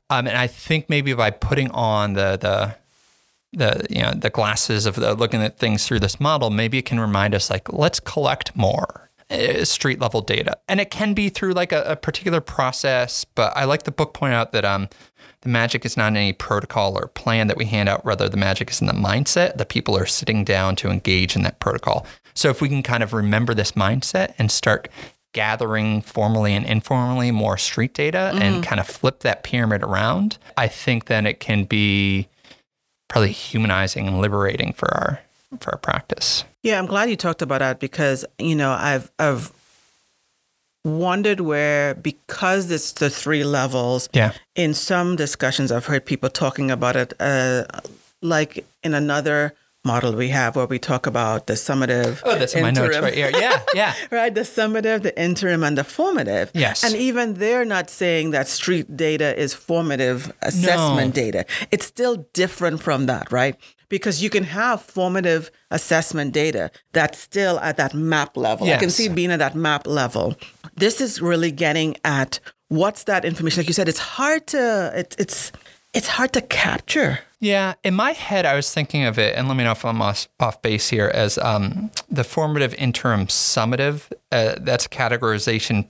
Um, 0.09 0.27
and 0.27 0.37
I 0.37 0.47
think 0.47 0.89
maybe 0.89 1.13
by 1.13 1.29
putting 1.29 1.69
on 1.69 2.13
the 2.13 2.35
the 2.41 2.75
the 3.53 3.85
you 3.91 4.01
know 4.01 4.13
the 4.15 4.31
glasses 4.31 4.87
of 4.87 4.95
the, 4.95 5.13
looking 5.13 5.43
at 5.43 5.59
things 5.59 5.85
through 5.85 5.99
this 5.99 6.19
model, 6.19 6.49
maybe 6.49 6.79
it 6.79 6.85
can 6.85 6.99
remind 6.99 7.35
us 7.35 7.51
like 7.51 7.71
let's 7.71 7.99
collect 7.99 8.55
more 8.55 9.10
street 9.63 9.99
level 9.99 10.21
data, 10.21 10.57
and 10.67 10.79
it 10.79 10.91
can 10.91 11.13
be 11.13 11.29
through 11.29 11.53
like 11.53 11.71
a, 11.71 11.83
a 11.83 11.95
particular 11.95 12.41
process. 12.41 13.25
But 13.25 13.55
I 13.55 13.65
like 13.65 13.83
the 13.83 13.91
book 13.91 14.13
point 14.13 14.33
out 14.33 14.51
that 14.51 14.65
um 14.65 14.89
the 15.41 15.49
magic 15.49 15.85
is 15.85 15.97
not 15.97 16.09
in 16.09 16.17
any 16.17 16.33
protocol 16.33 16.97
or 16.97 17.07
plan 17.07 17.47
that 17.47 17.57
we 17.57 17.65
hand 17.65 17.89
out. 17.89 18.05
Rather, 18.05 18.29
the 18.29 18.37
magic 18.37 18.69
is 18.69 18.79
in 18.79 18.87
the 18.87 18.93
mindset 18.93 19.57
that 19.57 19.69
people 19.69 19.97
are 19.97 20.05
sitting 20.05 20.43
down 20.43 20.75
to 20.77 20.89
engage 20.89 21.35
in 21.35 21.41
that 21.41 21.59
protocol. 21.59 22.05
So 22.35 22.49
if 22.49 22.61
we 22.61 22.69
can 22.69 22.83
kind 22.83 23.01
of 23.01 23.11
remember 23.11 23.53
this 23.53 23.71
mindset 23.71 24.33
and 24.37 24.51
start 24.51 24.87
gathering 25.33 26.01
formally 26.01 26.53
and 26.53 26.65
informally 26.65 27.31
more 27.31 27.57
street 27.57 27.93
data 27.93 28.31
and 28.35 28.63
kind 28.63 28.79
of 28.79 28.87
flip 28.87 29.21
that 29.21 29.43
pyramid 29.43 29.81
around, 29.81 30.37
I 30.57 30.67
think 30.67 31.05
then 31.05 31.25
it 31.25 31.39
can 31.39 31.63
be 31.63 32.27
probably 33.07 33.31
humanizing 33.31 34.07
and 34.07 34.19
liberating 34.19 34.73
for 34.73 34.93
our 34.93 35.21
for 35.59 35.71
our 35.73 35.77
practice. 35.77 36.43
Yeah, 36.63 36.79
I'm 36.79 36.85
glad 36.85 37.09
you 37.09 37.15
talked 37.15 37.41
about 37.41 37.59
that 37.59 37.79
because 37.79 38.25
you 38.39 38.55
know 38.55 38.71
I've 38.71 39.11
I've 39.19 39.51
wondered 40.83 41.41
where 41.41 41.95
because 41.95 42.71
it's 42.71 42.93
the 42.93 43.09
three 43.09 43.43
levels. 43.43 44.09
Yeah. 44.13 44.33
In 44.55 44.73
some 44.73 45.15
discussions, 45.15 45.71
I've 45.71 45.85
heard 45.85 46.05
people 46.05 46.29
talking 46.29 46.71
about 46.71 46.95
it, 46.95 47.13
uh, 47.19 47.65
like 48.21 48.65
in 48.83 48.93
another 48.93 49.53
model 49.83 50.13
we 50.13 50.29
have 50.29 50.55
where 50.55 50.67
we 50.67 50.77
talk 50.77 51.07
about 51.07 51.47
the 51.47 51.53
summative. 51.53 52.21
Oh, 52.23 52.37
that's 52.37 52.53
in 52.53 52.61
my 52.61 52.71
notes 52.71 52.99
right 52.99 53.13
here. 53.13 53.31
Yeah, 53.33 53.61
yeah. 53.73 53.93
right? 54.11 54.33
The 54.33 54.41
summative, 54.41 55.01
the 55.01 55.19
interim, 55.19 55.63
and 55.63 55.77
the 55.77 55.83
formative. 55.83 56.51
Yes. 56.53 56.83
And 56.83 56.95
even 56.95 57.35
they're 57.35 57.65
not 57.65 57.89
saying 57.89 58.31
that 58.31 58.47
street 58.47 58.95
data 58.95 59.37
is 59.39 59.53
formative 59.53 60.31
assessment 60.41 61.15
data. 61.15 61.45
It's 61.71 61.85
still 61.85 62.27
different 62.33 62.81
from 62.81 63.07
that, 63.07 63.31
right? 63.31 63.55
Because 63.91 64.23
you 64.23 64.31
can 64.31 64.45
have 64.45 64.81
formative 64.81 65.51
assessment 65.69 66.33
data 66.33 66.71
that's 66.93 67.19
still 67.19 67.59
at 67.59 67.77
that 67.77 67.93
map 67.93 68.35
level. 68.35 68.67
I 68.67 68.77
can 68.77 68.89
see 68.89 69.07
being 69.07 69.31
at 69.31 69.39
that 69.39 69.53
map 69.53 69.85
level. 69.85 70.35
This 70.75 70.99
is 70.99 71.21
really 71.21 71.51
getting 71.51 71.97
at 72.03 72.39
what's 72.69 73.03
that 73.03 73.25
information. 73.25 73.61
Like 73.61 73.67
you 73.67 73.73
said, 73.73 73.89
it's 73.89 73.99
hard 73.99 74.47
to 74.47 74.91
it, 74.95 75.15
it's 75.19 75.51
it's 75.93 76.07
hard 76.07 76.33
to 76.33 76.41
capture. 76.41 77.19
Yeah, 77.41 77.73
in 77.83 77.95
my 77.95 78.11
head, 78.11 78.45
I 78.45 78.55
was 78.55 78.73
thinking 78.73 79.03
of 79.03 79.17
it, 79.19 79.35
and 79.35 79.47
let 79.47 79.57
me 79.57 79.63
know 79.63 79.71
if 79.71 79.83
I'm 79.83 80.01
off, 80.01 80.27
off 80.39 80.61
base 80.61 80.89
here, 80.89 81.11
as 81.13 81.37
um, 81.39 81.91
the 82.09 82.23
formative 82.23 82.73
interim 82.75 83.27
summative. 83.27 84.11
Uh, 84.31 84.55
that's 84.59 84.85
a 84.85 84.89
categorization 84.89 85.89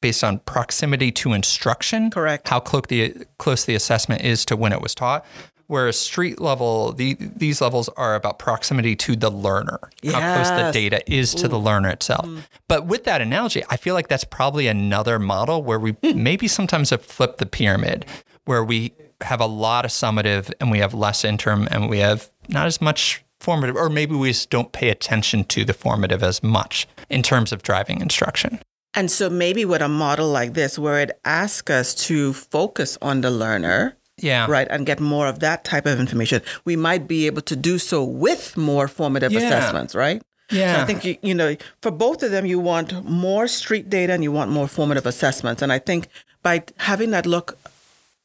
based 0.00 0.24
on 0.24 0.40
proximity 0.40 1.12
to 1.12 1.32
instruction. 1.32 2.10
Correct. 2.10 2.48
How 2.48 2.60
close 2.60 2.82
the, 2.88 3.14
close 3.38 3.64
the 3.64 3.74
assessment 3.74 4.22
is 4.22 4.44
to 4.46 4.56
when 4.56 4.72
it 4.72 4.80
was 4.80 4.94
taught. 4.94 5.24
Whereas 5.68 5.98
street 5.98 6.40
level, 6.40 6.92
the, 6.92 7.14
these 7.20 7.60
levels 7.60 7.90
are 7.90 8.14
about 8.14 8.38
proximity 8.38 8.96
to 8.96 9.14
the 9.14 9.30
learner, 9.30 9.78
how 10.02 10.34
close 10.34 10.48
the 10.48 10.70
data 10.72 11.02
is 11.06 11.34
to 11.34 11.46
the 11.46 11.58
learner 11.58 11.90
itself. 11.90 12.24
Mm-hmm. 12.24 12.40
But 12.68 12.86
with 12.86 13.04
that 13.04 13.20
analogy, 13.20 13.62
I 13.68 13.76
feel 13.76 13.94
like 13.94 14.08
that's 14.08 14.24
probably 14.24 14.66
another 14.66 15.18
model 15.18 15.62
where 15.62 15.78
we 15.78 15.92
hmm. 15.92 16.22
maybe 16.22 16.48
sometimes 16.48 16.88
have 16.88 17.04
flipped 17.04 17.36
the 17.36 17.44
pyramid, 17.44 18.06
where 18.46 18.64
we 18.64 18.94
have 19.20 19.40
a 19.40 19.46
lot 19.46 19.84
of 19.84 19.90
summative 19.90 20.50
and 20.58 20.70
we 20.70 20.78
have 20.78 20.94
less 20.94 21.22
interim 21.22 21.68
and 21.70 21.90
we 21.90 21.98
have 21.98 22.30
not 22.48 22.66
as 22.66 22.80
much 22.80 23.22
formative, 23.38 23.76
or 23.76 23.90
maybe 23.90 24.14
we 24.14 24.28
just 24.28 24.48
don't 24.48 24.72
pay 24.72 24.88
attention 24.88 25.44
to 25.44 25.66
the 25.66 25.74
formative 25.74 26.22
as 26.22 26.42
much 26.42 26.88
in 27.10 27.22
terms 27.22 27.52
of 27.52 27.62
driving 27.62 28.00
instruction. 28.00 28.58
And 28.94 29.10
so 29.10 29.28
maybe 29.28 29.66
with 29.66 29.82
a 29.82 29.88
model 29.88 30.28
like 30.30 30.54
this, 30.54 30.78
where 30.78 31.00
it 31.00 31.20
asks 31.24 31.70
us 31.70 31.94
to 32.06 32.32
focus 32.32 32.96
on 33.02 33.20
the 33.20 33.30
learner, 33.30 33.97
Yeah. 34.20 34.46
right, 34.48 34.66
and 34.70 34.86
get 34.86 35.00
more 35.00 35.26
of 35.26 35.38
that 35.40 35.64
type 35.64 35.86
of 35.86 35.98
information, 36.00 36.42
we 36.64 36.76
might 36.76 37.06
be 37.08 37.26
able 37.26 37.42
to 37.42 37.56
do 37.56 37.78
so 37.78 38.02
with 38.04 38.56
more 38.56 38.88
formative 38.88 39.32
Yeah. 39.32 39.40
assessments, 39.40 39.94
right? 39.94 40.22
Yeah. 40.50 40.76
So 40.76 40.82
I 40.82 40.84
think 40.86 41.04
you, 41.04 41.16
you 41.22 41.34
know, 41.34 41.56
for 41.82 41.90
both 41.90 42.22
of 42.22 42.30
them, 42.30 42.46
you 42.46 42.58
want 42.58 43.04
more 43.04 43.46
street 43.48 43.90
data 43.90 44.12
and 44.14 44.22
you 44.22 44.32
want 44.32 44.50
more 44.50 44.66
formative 44.68 45.04
assessments. 45.06 45.60
And 45.62 45.70
I 45.72 45.78
think 45.78 46.08
by 46.42 46.62
having 46.78 47.10
that 47.10 47.26
look 47.26 47.58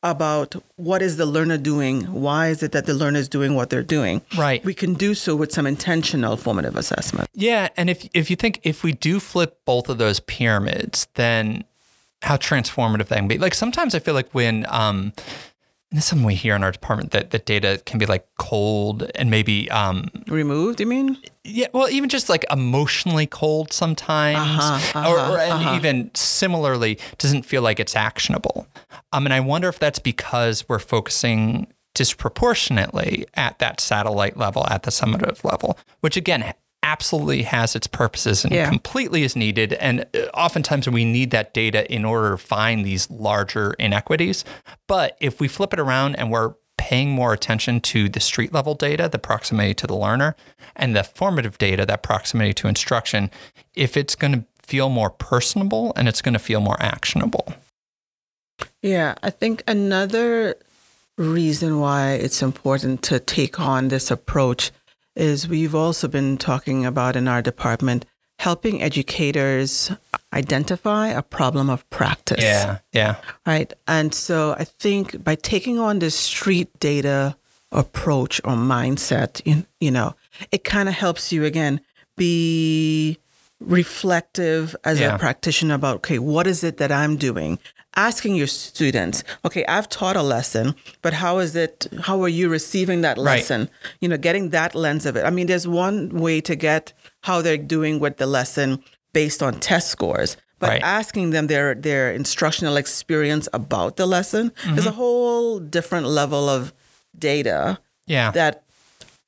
about 0.02 0.56
what 0.76 1.02
is 1.02 1.16
the 1.18 1.26
learner 1.26 1.58
doing, 1.58 2.02
why 2.14 2.50
is 2.50 2.62
it 2.62 2.72
that 2.74 2.86
the 2.86 2.94
learner 2.94 3.20
is 3.20 3.30
doing 3.30 3.56
what 3.56 3.70
they're 3.70 3.82
doing, 3.84 4.22
Right. 4.38 4.64
we 4.66 4.74
can 4.74 4.94
do 4.96 5.14
so 5.16 5.34
with 5.36 5.52
some 5.54 5.66
intentional 5.66 6.36
formative 6.36 6.76
assessment. 6.76 7.30
Yeah, 7.34 7.70
and 7.78 7.90
if 7.90 8.08
if 8.14 8.30
you 8.30 8.36
think 8.36 8.60
if 8.64 8.84
we 8.84 8.92
do 8.92 9.20
flip 9.22 9.60
both 9.66 9.88
of 9.90 9.98
those 9.98 10.20
pyramids, 10.20 11.08
then 11.16 11.64
how 12.22 12.36
transformative 12.38 13.08
that 13.08 13.18
can 13.18 13.28
be. 13.30 13.38
Like 13.38 13.54
sometimes 13.54 13.96
I 13.96 14.00
feel 14.00 14.14
like 14.14 14.30
when 14.34 14.66
um 14.70 15.14
and 15.94 15.98
this 16.00 16.06
is 16.06 16.10
something 16.10 16.26
we 16.26 16.34
hear 16.34 16.56
in 16.56 16.64
our 16.64 16.72
department 16.72 17.12
that 17.12 17.30
the 17.30 17.38
data 17.38 17.80
can 17.86 18.00
be 18.00 18.08
like 18.08 18.26
cold 18.40 19.12
and 19.14 19.30
maybe 19.30 19.70
um 19.70 20.10
Removed, 20.28 20.80
you 20.80 20.88
mean? 20.88 21.18
yeah, 21.44 21.68
well, 21.72 21.88
even 21.90 22.10
just 22.10 22.30
like 22.30 22.44
emotionally 22.50 23.28
cold 23.28 23.72
sometimes, 23.72 24.60
Uh-huh, 24.64 25.08
or, 25.12 25.20
uh-huh, 25.20 25.34
or- 25.34 25.40
and 25.40 25.54
uh-huh. 25.54 25.76
even 25.76 26.10
similarly 26.16 26.98
doesn't 27.20 27.44
feel 27.44 27.62
like 27.62 27.80
it's 27.80 27.96
actionable. 27.96 28.66
Um, 29.12 29.28
and 29.28 29.34
I 29.34 29.40
wonder 29.40 29.70
if 29.70 29.78
that's 29.78 30.00
because 30.00 30.68
we're 30.68 30.80
focusing 30.80 31.68
disproportionately 31.94 33.26
at 33.36 33.60
that 33.60 33.80
satellite 33.80 34.36
level, 34.36 34.66
at 34.68 34.82
the 34.84 34.90
summative 34.92 35.44
level, 35.44 35.78
which 36.02 36.18
again 36.18 36.54
absolutely 36.84 37.44
has 37.44 37.76
its 37.76 37.88
purposes 37.88 38.44
and 38.44 38.54
Yeah. 38.54 38.70
completely 38.70 39.24
is 39.24 39.36
needed. 39.36 39.74
And 39.74 40.06
uh, 40.14 40.26
oftentimes 40.34 40.88
we 40.88 41.06
need 41.06 41.32
that 41.32 41.54
data 41.54 41.92
in 41.92 42.06
order 42.06 42.32
to 42.32 42.38
find 42.38 42.86
these 42.86 43.10
larger 43.10 43.74
inequities. 43.80 44.46
But 44.88 45.18
if 45.20 45.40
we 45.40 45.48
flip 45.48 45.74
it 45.74 45.80
around 45.80 46.16
and 46.16 46.30
we're 46.30 46.54
paying 46.78 47.12
more 47.12 47.32
attention 47.34 47.80
to 47.80 48.10
the 48.10 48.20
street 48.20 48.52
level 48.54 48.76
data, 48.76 49.08
the 49.10 49.20
proximity 49.20 49.74
to 49.74 49.88
the 49.88 49.96
learner, 49.96 50.36
and 50.76 50.96
the 50.96 51.04
formative 51.04 51.58
data, 51.58 51.86
that 51.86 52.04
proximity 52.04 52.54
to 52.54 52.68
instruction, 52.68 53.32
if 53.74 53.96
it's 53.96 54.16
going 54.16 54.34
to 54.34 54.44
feel 54.62 54.90
more 54.90 55.10
personable 55.10 55.94
and 55.96 56.08
it's 56.08 56.22
going 56.22 56.34
to 56.34 56.40
feel 56.40 56.60
more 56.60 56.78
actionable. 56.82 57.54
Yeah, 58.82 59.16
I 59.24 59.30
think 59.30 59.64
another 59.68 60.56
reason 61.18 61.80
why 61.80 62.14
it's 62.14 62.42
important 62.42 63.02
to 63.04 63.20
take 63.20 63.60
on 63.60 63.88
this 63.88 64.10
approach 64.12 64.72
is 65.16 65.48
we've 65.48 65.76
also 65.76 66.08
been 66.08 66.38
talking 66.38 66.86
about 66.86 67.16
in 67.16 67.28
our 67.28 67.42
department 67.42 68.06
helping 68.40 68.82
educators 68.82 69.92
identify 70.34 71.08
a 71.08 71.22
problem 71.22 71.70
of 71.70 71.88
practice. 71.90 72.44
Yeah. 72.44 72.80
Yeah. 72.92 73.16
Right. 73.46 73.72
And 73.88 74.14
so 74.14 74.56
I 74.58 74.66
think 74.66 75.24
by 75.24 75.36
taking 75.36 75.80
on 75.80 76.00
this 76.00 76.16
street 76.16 76.70
data 76.80 77.38
approach 77.72 78.42
or 78.44 78.54
mindset, 78.54 79.42
you, 79.46 79.66
you 79.80 79.92
know, 79.92 80.16
it 80.52 80.64
kind 80.64 80.90
of 80.90 80.96
helps 80.96 81.32
you 81.32 81.46
again 81.46 81.80
be 82.18 83.18
reflective 83.66 84.76
as 84.84 85.00
Yeah. 85.00 85.16
a 85.16 85.20
practitioner 85.20 85.76
about, 85.76 85.96
okay, 85.98 86.20
what 86.20 86.48
is 86.48 86.64
it 86.64 86.78
that 86.78 86.92
I'm 86.92 87.16
doing? 87.18 87.60
Asking 87.96 88.36
your 88.36 88.48
students, 88.48 89.24
okay, 89.46 89.64
I've 89.68 89.88
taught 89.88 90.16
a 90.16 90.24
lesson, 90.24 90.76
but 91.02 91.14
how 91.14 91.40
is 91.40 91.56
it, 91.56 91.88
how 92.02 92.22
are 92.24 92.30
you 92.40 92.50
receiving 92.50 93.02
that 93.02 93.18
Right. 93.18 93.26
lesson? 93.38 93.70
You 94.02 94.10
know, 94.10 94.18
getting 94.18 94.50
that 94.50 94.74
lens 94.76 95.06
of 95.06 95.16
it. 95.16 95.24
I 95.26 95.30
mean, 95.30 95.48
there's 95.48 95.68
one 95.68 96.10
way 96.10 96.42
to 96.42 96.56
get 96.56 96.94
how 97.22 97.42
they're 97.42 97.58
doing 97.76 98.00
with 98.00 98.18
the 98.18 98.26
lesson 98.26 98.84
based 99.14 99.44
on 99.44 99.60
test 99.60 99.90
scores. 99.90 100.38
But 100.60 100.70
Right. 100.70 100.82
asking 100.84 101.32
them 101.32 101.48
their 101.48 101.76
their 101.76 102.12
instructional 102.14 102.78
experience 102.78 103.48
about 103.54 103.98
the 103.98 104.06
lesson 104.06 104.52
Mm-hmm. 104.64 104.78
is 104.80 104.86
a 104.86 104.92
whole 104.92 105.60
different 105.60 106.08
level 106.08 106.48
of 106.50 106.72
data 107.18 107.80
Yeah. 108.08 108.32
that 108.32 108.64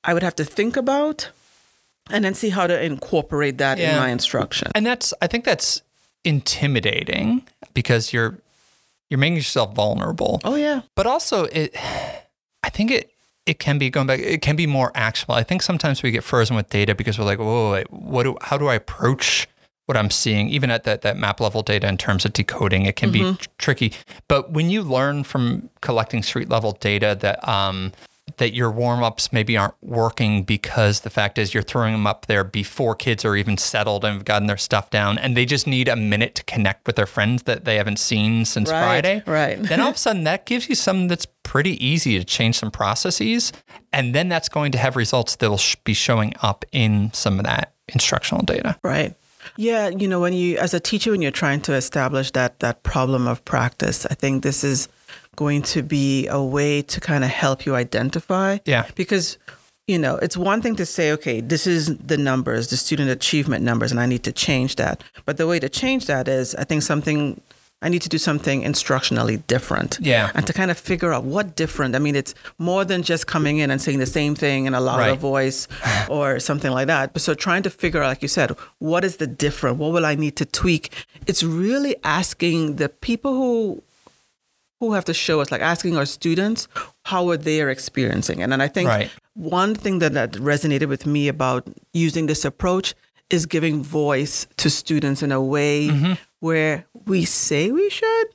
I 0.03 0.13
would 0.13 0.23
have 0.23 0.35
to 0.35 0.45
think 0.45 0.77
about 0.77 1.29
and 2.11 2.23
then 2.23 2.33
see 2.33 2.49
how 2.49 2.67
to 2.67 2.83
incorporate 2.83 3.57
that 3.57 3.79
in 3.79 3.95
my 3.97 4.09
instruction. 4.09 4.71
And 4.75 4.85
that's 4.85 5.13
I 5.21 5.27
think 5.27 5.45
that's 5.45 5.81
intimidating 6.23 7.43
because 7.73 8.13
you're 8.13 8.37
you're 9.09 9.19
making 9.19 9.37
yourself 9.37 9.73
vulnerable. 9.73 10.41
Oh 10.43 10.55
yeah. 10.55 10.81
But 10.95 11.07
also 11.07 11.45
it 11.45 11.75
I 12.63 12.69
think 12.69 12.91
it 12.91 13.11
it 13.45 13.59
can 13.59 13.77
be 13.77 13.89
going 13.89 14.07
back 14.07 14.19
it 14.19 14.41
can 14.41 14.55
be 14.55 14.67
more 14.67 14.91
actionable. 14.95 15.35
I 15.35 15.43
think 15.43 15.61
sometimes 15.61 16.03
we 16.03 16.11
get 16.11 16.23
frozen 16.23 16.55
with 16.55 16.69
data 16.69 16.95
because 16.95 17.17
we're 17.19 17.25
like, 17.25 17.39
whoa, 17.39 17.73
wait, 17.73 17.91
what 17.91 18.23
do 18.23 18.37
how 18.41 18.57
do 18.57 18.67
I 18.67 18.75
approach 18.75 19.47
what 19.85 19.97
I'm 19.97 20.09
seeing, 20.09 20.49
even 20.49 20.71
at 20.71 20.83
that, 20.85 21.03
that 21.03 21.15
map 21.15 21.39
level 21.39 21.61
data 21.61 21.87
in 21.87 21.97
terms 21.97 22.25
of 22.25 22.33
decoding, 22.33 22.85
it 22.85 22.95
can 22.95 23.11
be 23.11 23.35
tr- 23.35 23.47
tricky. 23.57 23.93
But 24.27 24.51
when 24.51 24.69
you 24.69 24.81
learn 24.81 25.23
from 25.23 25.69
collecting 25.81 26.23
street 26.23 26.49
level 26.49 26.71
data 26.71 27.15
that 27.21 27.47
um, 27.47 27.91
that 28.37 28.53
your 28.53 28.71
warm 28.71 29.03
ups 29.03 29.31
maybe 29.31 29.55
aren't 29.55 29.75
working 29.81 30.43
because 30.43 31.01
the 31.01 31.09
fact 31.09 31.37
is 31.37 31.53
you're 31.53 31.61
throwing 31.63 31.93
them 31.93 32.07
up 32.07 32.25
there 32.25 32.43
before 32.43 32.95
kids 32.95 33.23
are 33.23 33.35
even 33.35 33.55
settled 33.57 34.03
and 34.03 34.15
have 34.15 34.25
gotten 34.25 34.47
their 34.47 34.57
stuff 34.57 34.89
down, 34.89 35.17
and 35.17 35.37
they 35.37 35.45
just 35.45 35.67
need 35.67 35.87
a 35.87 35.95
minute 35.95 36.33
to 36.35 36.43
connect 36.43 36.85
with 36.87 36.95
their 36.95 37.05
friends 37.05 37.43
that 37.43 37.65
they 37.65 37.75
haven't 37.75 37.99
seen 37.99 38.43
since 38.43 38.69
Right, 38.71 38.81
Friday. 38.81 39.23
right. 39.27 39.61
then 39.61 39.79
all 39.79 39.89
of 39.89 39.95
a 39.95 39.97
sudden 40.05 40.23
that 40.25 40.45
gives 40.45 40.67
you 40.67 40.75
something 40.75 41.07
that's 41.07 41.27
pretty 41.43 41.83
easy 41.85 42.17
to 42.17 42.25
change 42.25 42.57
some 42.57 42.71
processes, 42.71 43.53
and 43.93 44.13
then 44.15 44.27
that's 44.27 44.49
going 44.49 44.71
to 44.71 44.77
have 44.79 44.95
results 44.95 45.35
that 45.37 45.49
will 45.49 45.57
sh- 45.57 45.75
be 45.83 45.93
showing 45.93 46.33
up 46.41 46.65
in 46.71 47.13
some 47.13 47.37
of 47.39 47.45
that 47.45 47.73
instructional 47.89 48.43
data. 48.43 48.77
Right. 48.83 49.13
Yeah, 49.55 49.89
you 49.89 50.07
know, 50.07 50.19
when 50.19 50.33
you 50.33 50.57
as 50.57 50.73
a 50.73 50.79
teacher 50.79 51.11
when 51.11 51.21
you're 51.21 51.29
trying 51.31 51.61
to 51.61 51.73
establish 51.75 52.31
that 52.31 52.59
that 52.61 52.81
problem 52.81 53.27
of 53.27 53.45
practice, 53.45 54.07
I 54.07 54.15
think 54.15 54.41
this 54.41 54.63
is 54.63 54.89
going 55.35 55.61
to 55.63 55.81
be 55.83 56.27
a 56.27 56.41
way 56.41 56.81
to 56.83 56.99
kind 56.99 57.23
of 57.23 57.29
help 57.29 57.65
you 57.65 57.75
identify. 57.75 58.57
Yeah. 58.65 58.85
Because 58.95 59.37
you 59.87 59.99
know, 59.99 60.15
it's 60.15 60.35
one 60.35 60.63
thing 60.63 60.75
to 60.77 60.85
say, 60.85 61.11
okay, 61.11 61.41
this 61.41 61.67
is 61.67 61.95
the 61.97 62.17
numbers, 62.17 62.69
the 62.69 62.77
student 62.77 63.11
achievement 63.11 63.63
numbers, 63.63 63.91
and 63.91 63.99
I 63.99 64.07
need 64.07 64.23
to 64.23 64.31
change 64.31 64.77
that. 64.77 65.03
But 65.25 65.37
the 65.37 65.45
way 65.45 65.59
to 65.59 65.69
change 65.69 66.07
that 66.07 66.27
is, 66.27 66.55
I 66.55 66.63
think 66.63 66.81
something, 66.81 67.39
I 67.83 67.89
need 67.89 68.01
to 68.01 68.09
do 68.09 68.17
something 68.17 68.63
instructionally 68.63 69.45
different. 69.45 69.99
Yeah. 70.01 70.31
And 70.33 70.47
to 70.47 70.53
kind 70.53 70.71
of 70.71 70.79
figure 70.79 71.13
out 71.13 71.23
what 71.23 71.55
different. 71.55 71.95
I 71.95 71.99
mean, 71.99 72.15
it's 72.15 72.33
more 72.57 72.83
than 72.83 73.03
just 73.03 73.27
coming 73.27 73.59
in 73.59 73.69
and 73.69 73.79
saying 73.79 73.99
the 73.99 74.07
same 74.07 74.33
thing 74.33 74.65
in 74.65 74.73
a 74.73 74.81
louder 74.81 75.11
Right. 75.11 75.19
voice 75.19 75.67
or 76.09 76.39
something 76.39 76.71
like 76.71 76.87
that. 76.87 77.13
But 77.13 77.21
so 77.21 77.35
trying 77.35 77.61
to 77.61 77.69
figure 77.69 78.01
out, 78.01 78.07
like 78.07 78.23
you 78.23 78.27
said, 78.27 78.55
what 78.79 79.03
is 79.03 79.17
the 79.17 79.27
different? 79.27 79.77
What 79.77 79.91
will 79.93 80.05
I 80.07 80.15
need 80.15 80.35
to 80.37 80.45
tweak? 80.47 80.89
It's 81.27 81.43
really 81.43 81.95
asking 82.03 82.77
the 82.77 82.89
people 82.89 83.33
who 83.33 83.83
who 84.87 84.93
have 84.93 85.05
to 85.05 85.13
show 85.13 85.41
us, 85.41 85.51
like 85.51 85.61
asking 85.61 85.97
our 85.97 86.05
students 86.05 86.67
how 87.03 87.29
are 87.29 87.37
they 87.37 87.61
experiencing 87.69 88.39
it. 88.39 88.51
And 88.51 88.61
I 88.61 88.67
think 88.67 88.87
Right. 88.89 89.09
one 89.33 89.75
thing 89.75 89.99
that, 89.99 90.13
that 90.13 90.31
resonated 90.33 90.87
with 90.87 91.05
me 91.05 91.27
about 91.27 91.67
using 91.93 92.25
this 92.27 92.45
approach 92.45 92.93
is 93.29 93.45
giving 93.45 93.83
voice 93.83 94.47
to 94.57 94.69
students 94.69 95.21
in 95.23 95.31
a 95.31 95.41
way 95.41 95.87
Mm-hmm. 95.89 96.13
where 96.39 96.85
we 97.05 97.25
say 97.25 97.71
we 97.71 97.89
should, 97.89 98.27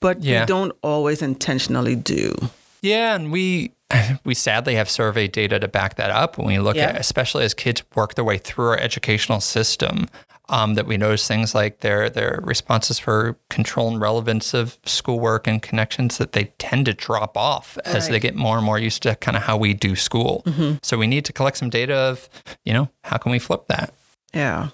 but 0.00 0.22
Yeah. 0.22 0.40
we 0.42 0.46
don't 0.46 0.72
always 0.82 1.20
intentionally 1.22 1.96
do. 1.96 2.34
Yeah, 2.82 3.14
and 3.16 3.32
we 3.32 3.72
we 4.24 4.34
sadly 4.34 4.74
have 4.74 4.90
survey 4.90 5.28
data 5.28 5.60
to 5.60 5.68
back 5.68 5.94
that 5.94 6.10
up 6.10 6.38
when 6.38 6.46
we 6.48 6.58
look 6.58 6.76
Yeah. 6.76 6.88
at, 6.90 7.00
especially 7.00 7.44
as 7.44 7.54
kids 7.54 7.82
work 7.94 8.14
their 8.14 8.24
way 8.24 8.36
through 8.38 8.66
our 8.70 8.78
educational 8.78 9.40
system. 9.40 10.08
Um, 10.48 10.74
that 10.74 10.86
we 10.86 10.96
notice 10.96 11.26
things 11.26 11.56
like 11.56 11.80
their 11.80 12.08
their 12.08 12.38
responses 12.44 13.00
for 13.00 13.36
control 13.50 13.88
and 13.88 14.00
relevance 14.00 14.54
of 14.54 14.78
schoolwork 14.84 15.48
and 15.48 15.60
connections 15.60 16.18
that 16.18 16.32
they 16.32 16.44
tend 16.58 16.86
to 16.86 16.92
drop 16.92 17.36
off 17.36 17.76
as 17.84 18.08
they 18.08 18.20
get 18.20 18.36
more 18.36 18.56
and 18.56 18.64
more 18.64 18.78
used 18.78 19.02
to 19.02 19.16
kind 19.16 19.36
of 19.36 19.42
how 19.42 19.56
we 19.56 19.74
do 19.74 19.96
school. 19.96 20.44
So 20.84 20.96
we 20.98 21.08
need 21.08 21.24
to 21.24 21.32
collect 21.32 21.56
some 21.56 21.68
data 21.68 21.94
of, 21.96 22.28
you 22.64 22.72
know, 22.72 22.88
how 23.02 23.16
can 23.16 23.32
we 23.32 23.40
flip 23.40 23.66
that? 23.66 23.92
Yeah. 24.32 24.68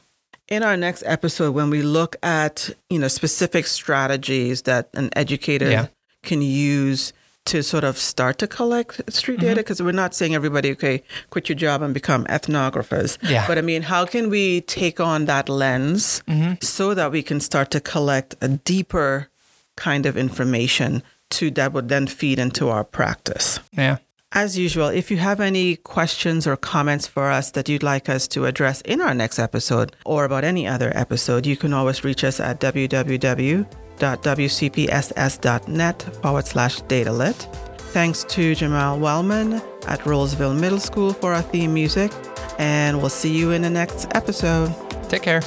In 0.48 0.62
our 0.62 0.76
next 0.76 1.04
episode, 1.06 1.52
when 1.52 1.70
we 1.70 1.80
look 1.80 2.16
at 2.22 2.68
you 2.90 2.98
know 2.98 3.08
specific 3.08 3.66
strategies 3.66 4.62
that 4.62 4.90
an 4.92 5.08
educator 5.16 5.70
Yeah. 5.70 5.86
can 6.22 6.42
use 6.42 7.14
to 7.46 7.62
sort 7.62 7.84
of 7.84 7.98
start 7.98 8.38
to 8.38 8.46
collect 8.46 9.00
street 9.12 9.38
Mm-hmm. 9.38 9.46
data, 9.48 9.60
because 9.60 9.82
we're 9.82 9.92
not 9.92 10.14
saying 10.14 10.34
everybody 10.34 10.70
okay 10.72 11.02
quit 11.30 11.48
your 11.48 11.56
job 11.56 11.82
and 11.82 11.92
become 11.92 12.24
ethnographers. 12.26 13.18
Yeah. 13.22 13.46
But 13.46 13.58
I 13.58 13.62
mean, 13.62 13.82
how 13.82 14.04
can 14.06 14.30
we 14.30 14.60
take 14.62 15.00
on 15.00 15.24
that 15.26 15.48
lens 15.48 16.22
Mm-hmm. 16.28 16.54
so 16.62 16.94
that 16.94 17.10
we 17.10 17.22
can 17.22 17.40
start 17.40 17.70
to 17.72 17.80
collect 17.80 18.34
a 18.40 18.48
deeper 18.48 19.28
kind 19.76 20.06
of 20.06 20.16
information 20.16 21.02
to 21.30 21.50
that 21.52 21.72
would 21.72 21.88
then 21.88 22.06
feed 22.06 22.38
into 22.38 22.68
our 22.68 22.84
practice. 22.84 23.58
Yeah. 23.72 23.96
As 24.32 24.56
usual, 24.58 24.88
if 24.88 25.10
you 25.10 25.16
have 25.16 25.40
any 25.40 25.76
questions 25.76 26.46
or 26.46 26.56
comments 26.56 27.06
for 27.06 27.30
us 27.30 27.50
that 27.52 27.68
you'd 27.68 27.82
like 27.82 28.08
us 28.08 28.28
to 28.28 28.44
address 28.46 28.80
in 28.82 29.00
our 29.00 29.14
next 29.14 29.38
episode 29.38 29.96
or 30.04 30.24
about 30.24 30.44
any 30.44 30.66
other 30.66 30.92
episode, 30.94 31.46
you 31.46 31.56
can 31.56 31.72
always 31.72 32.04
reach 32.04 32.22
us 32.24 32.38
at 32.40 32.60
www.wcpss.net 34.02 36.02
forward 36.20 36.46
slash 36.46 36.82
datalit. 36.82 37.54
Thanks 37.92 38.24
to 38.24 38.52
Jamaal 38.52 38.98
Wellman 38.98 39.54
at 39.86 40.00
Rolesville 40.00 40.58
Middle 40.58 40.80
School 40.80 41.12
for 41.12 41.34
our 41.34 41.42
theme 41.42 41.74
music, 41.74 42.10
and 42.58 43.00
we'll 43.00 43.10
see 43.10 43.36
you 43.36 43.52
in 43.52 43.62
the 43.62 43.70
next 43.70 44.08
episode. 44.14 44.74
Take 45.08 45.22
care. 45.22 45.42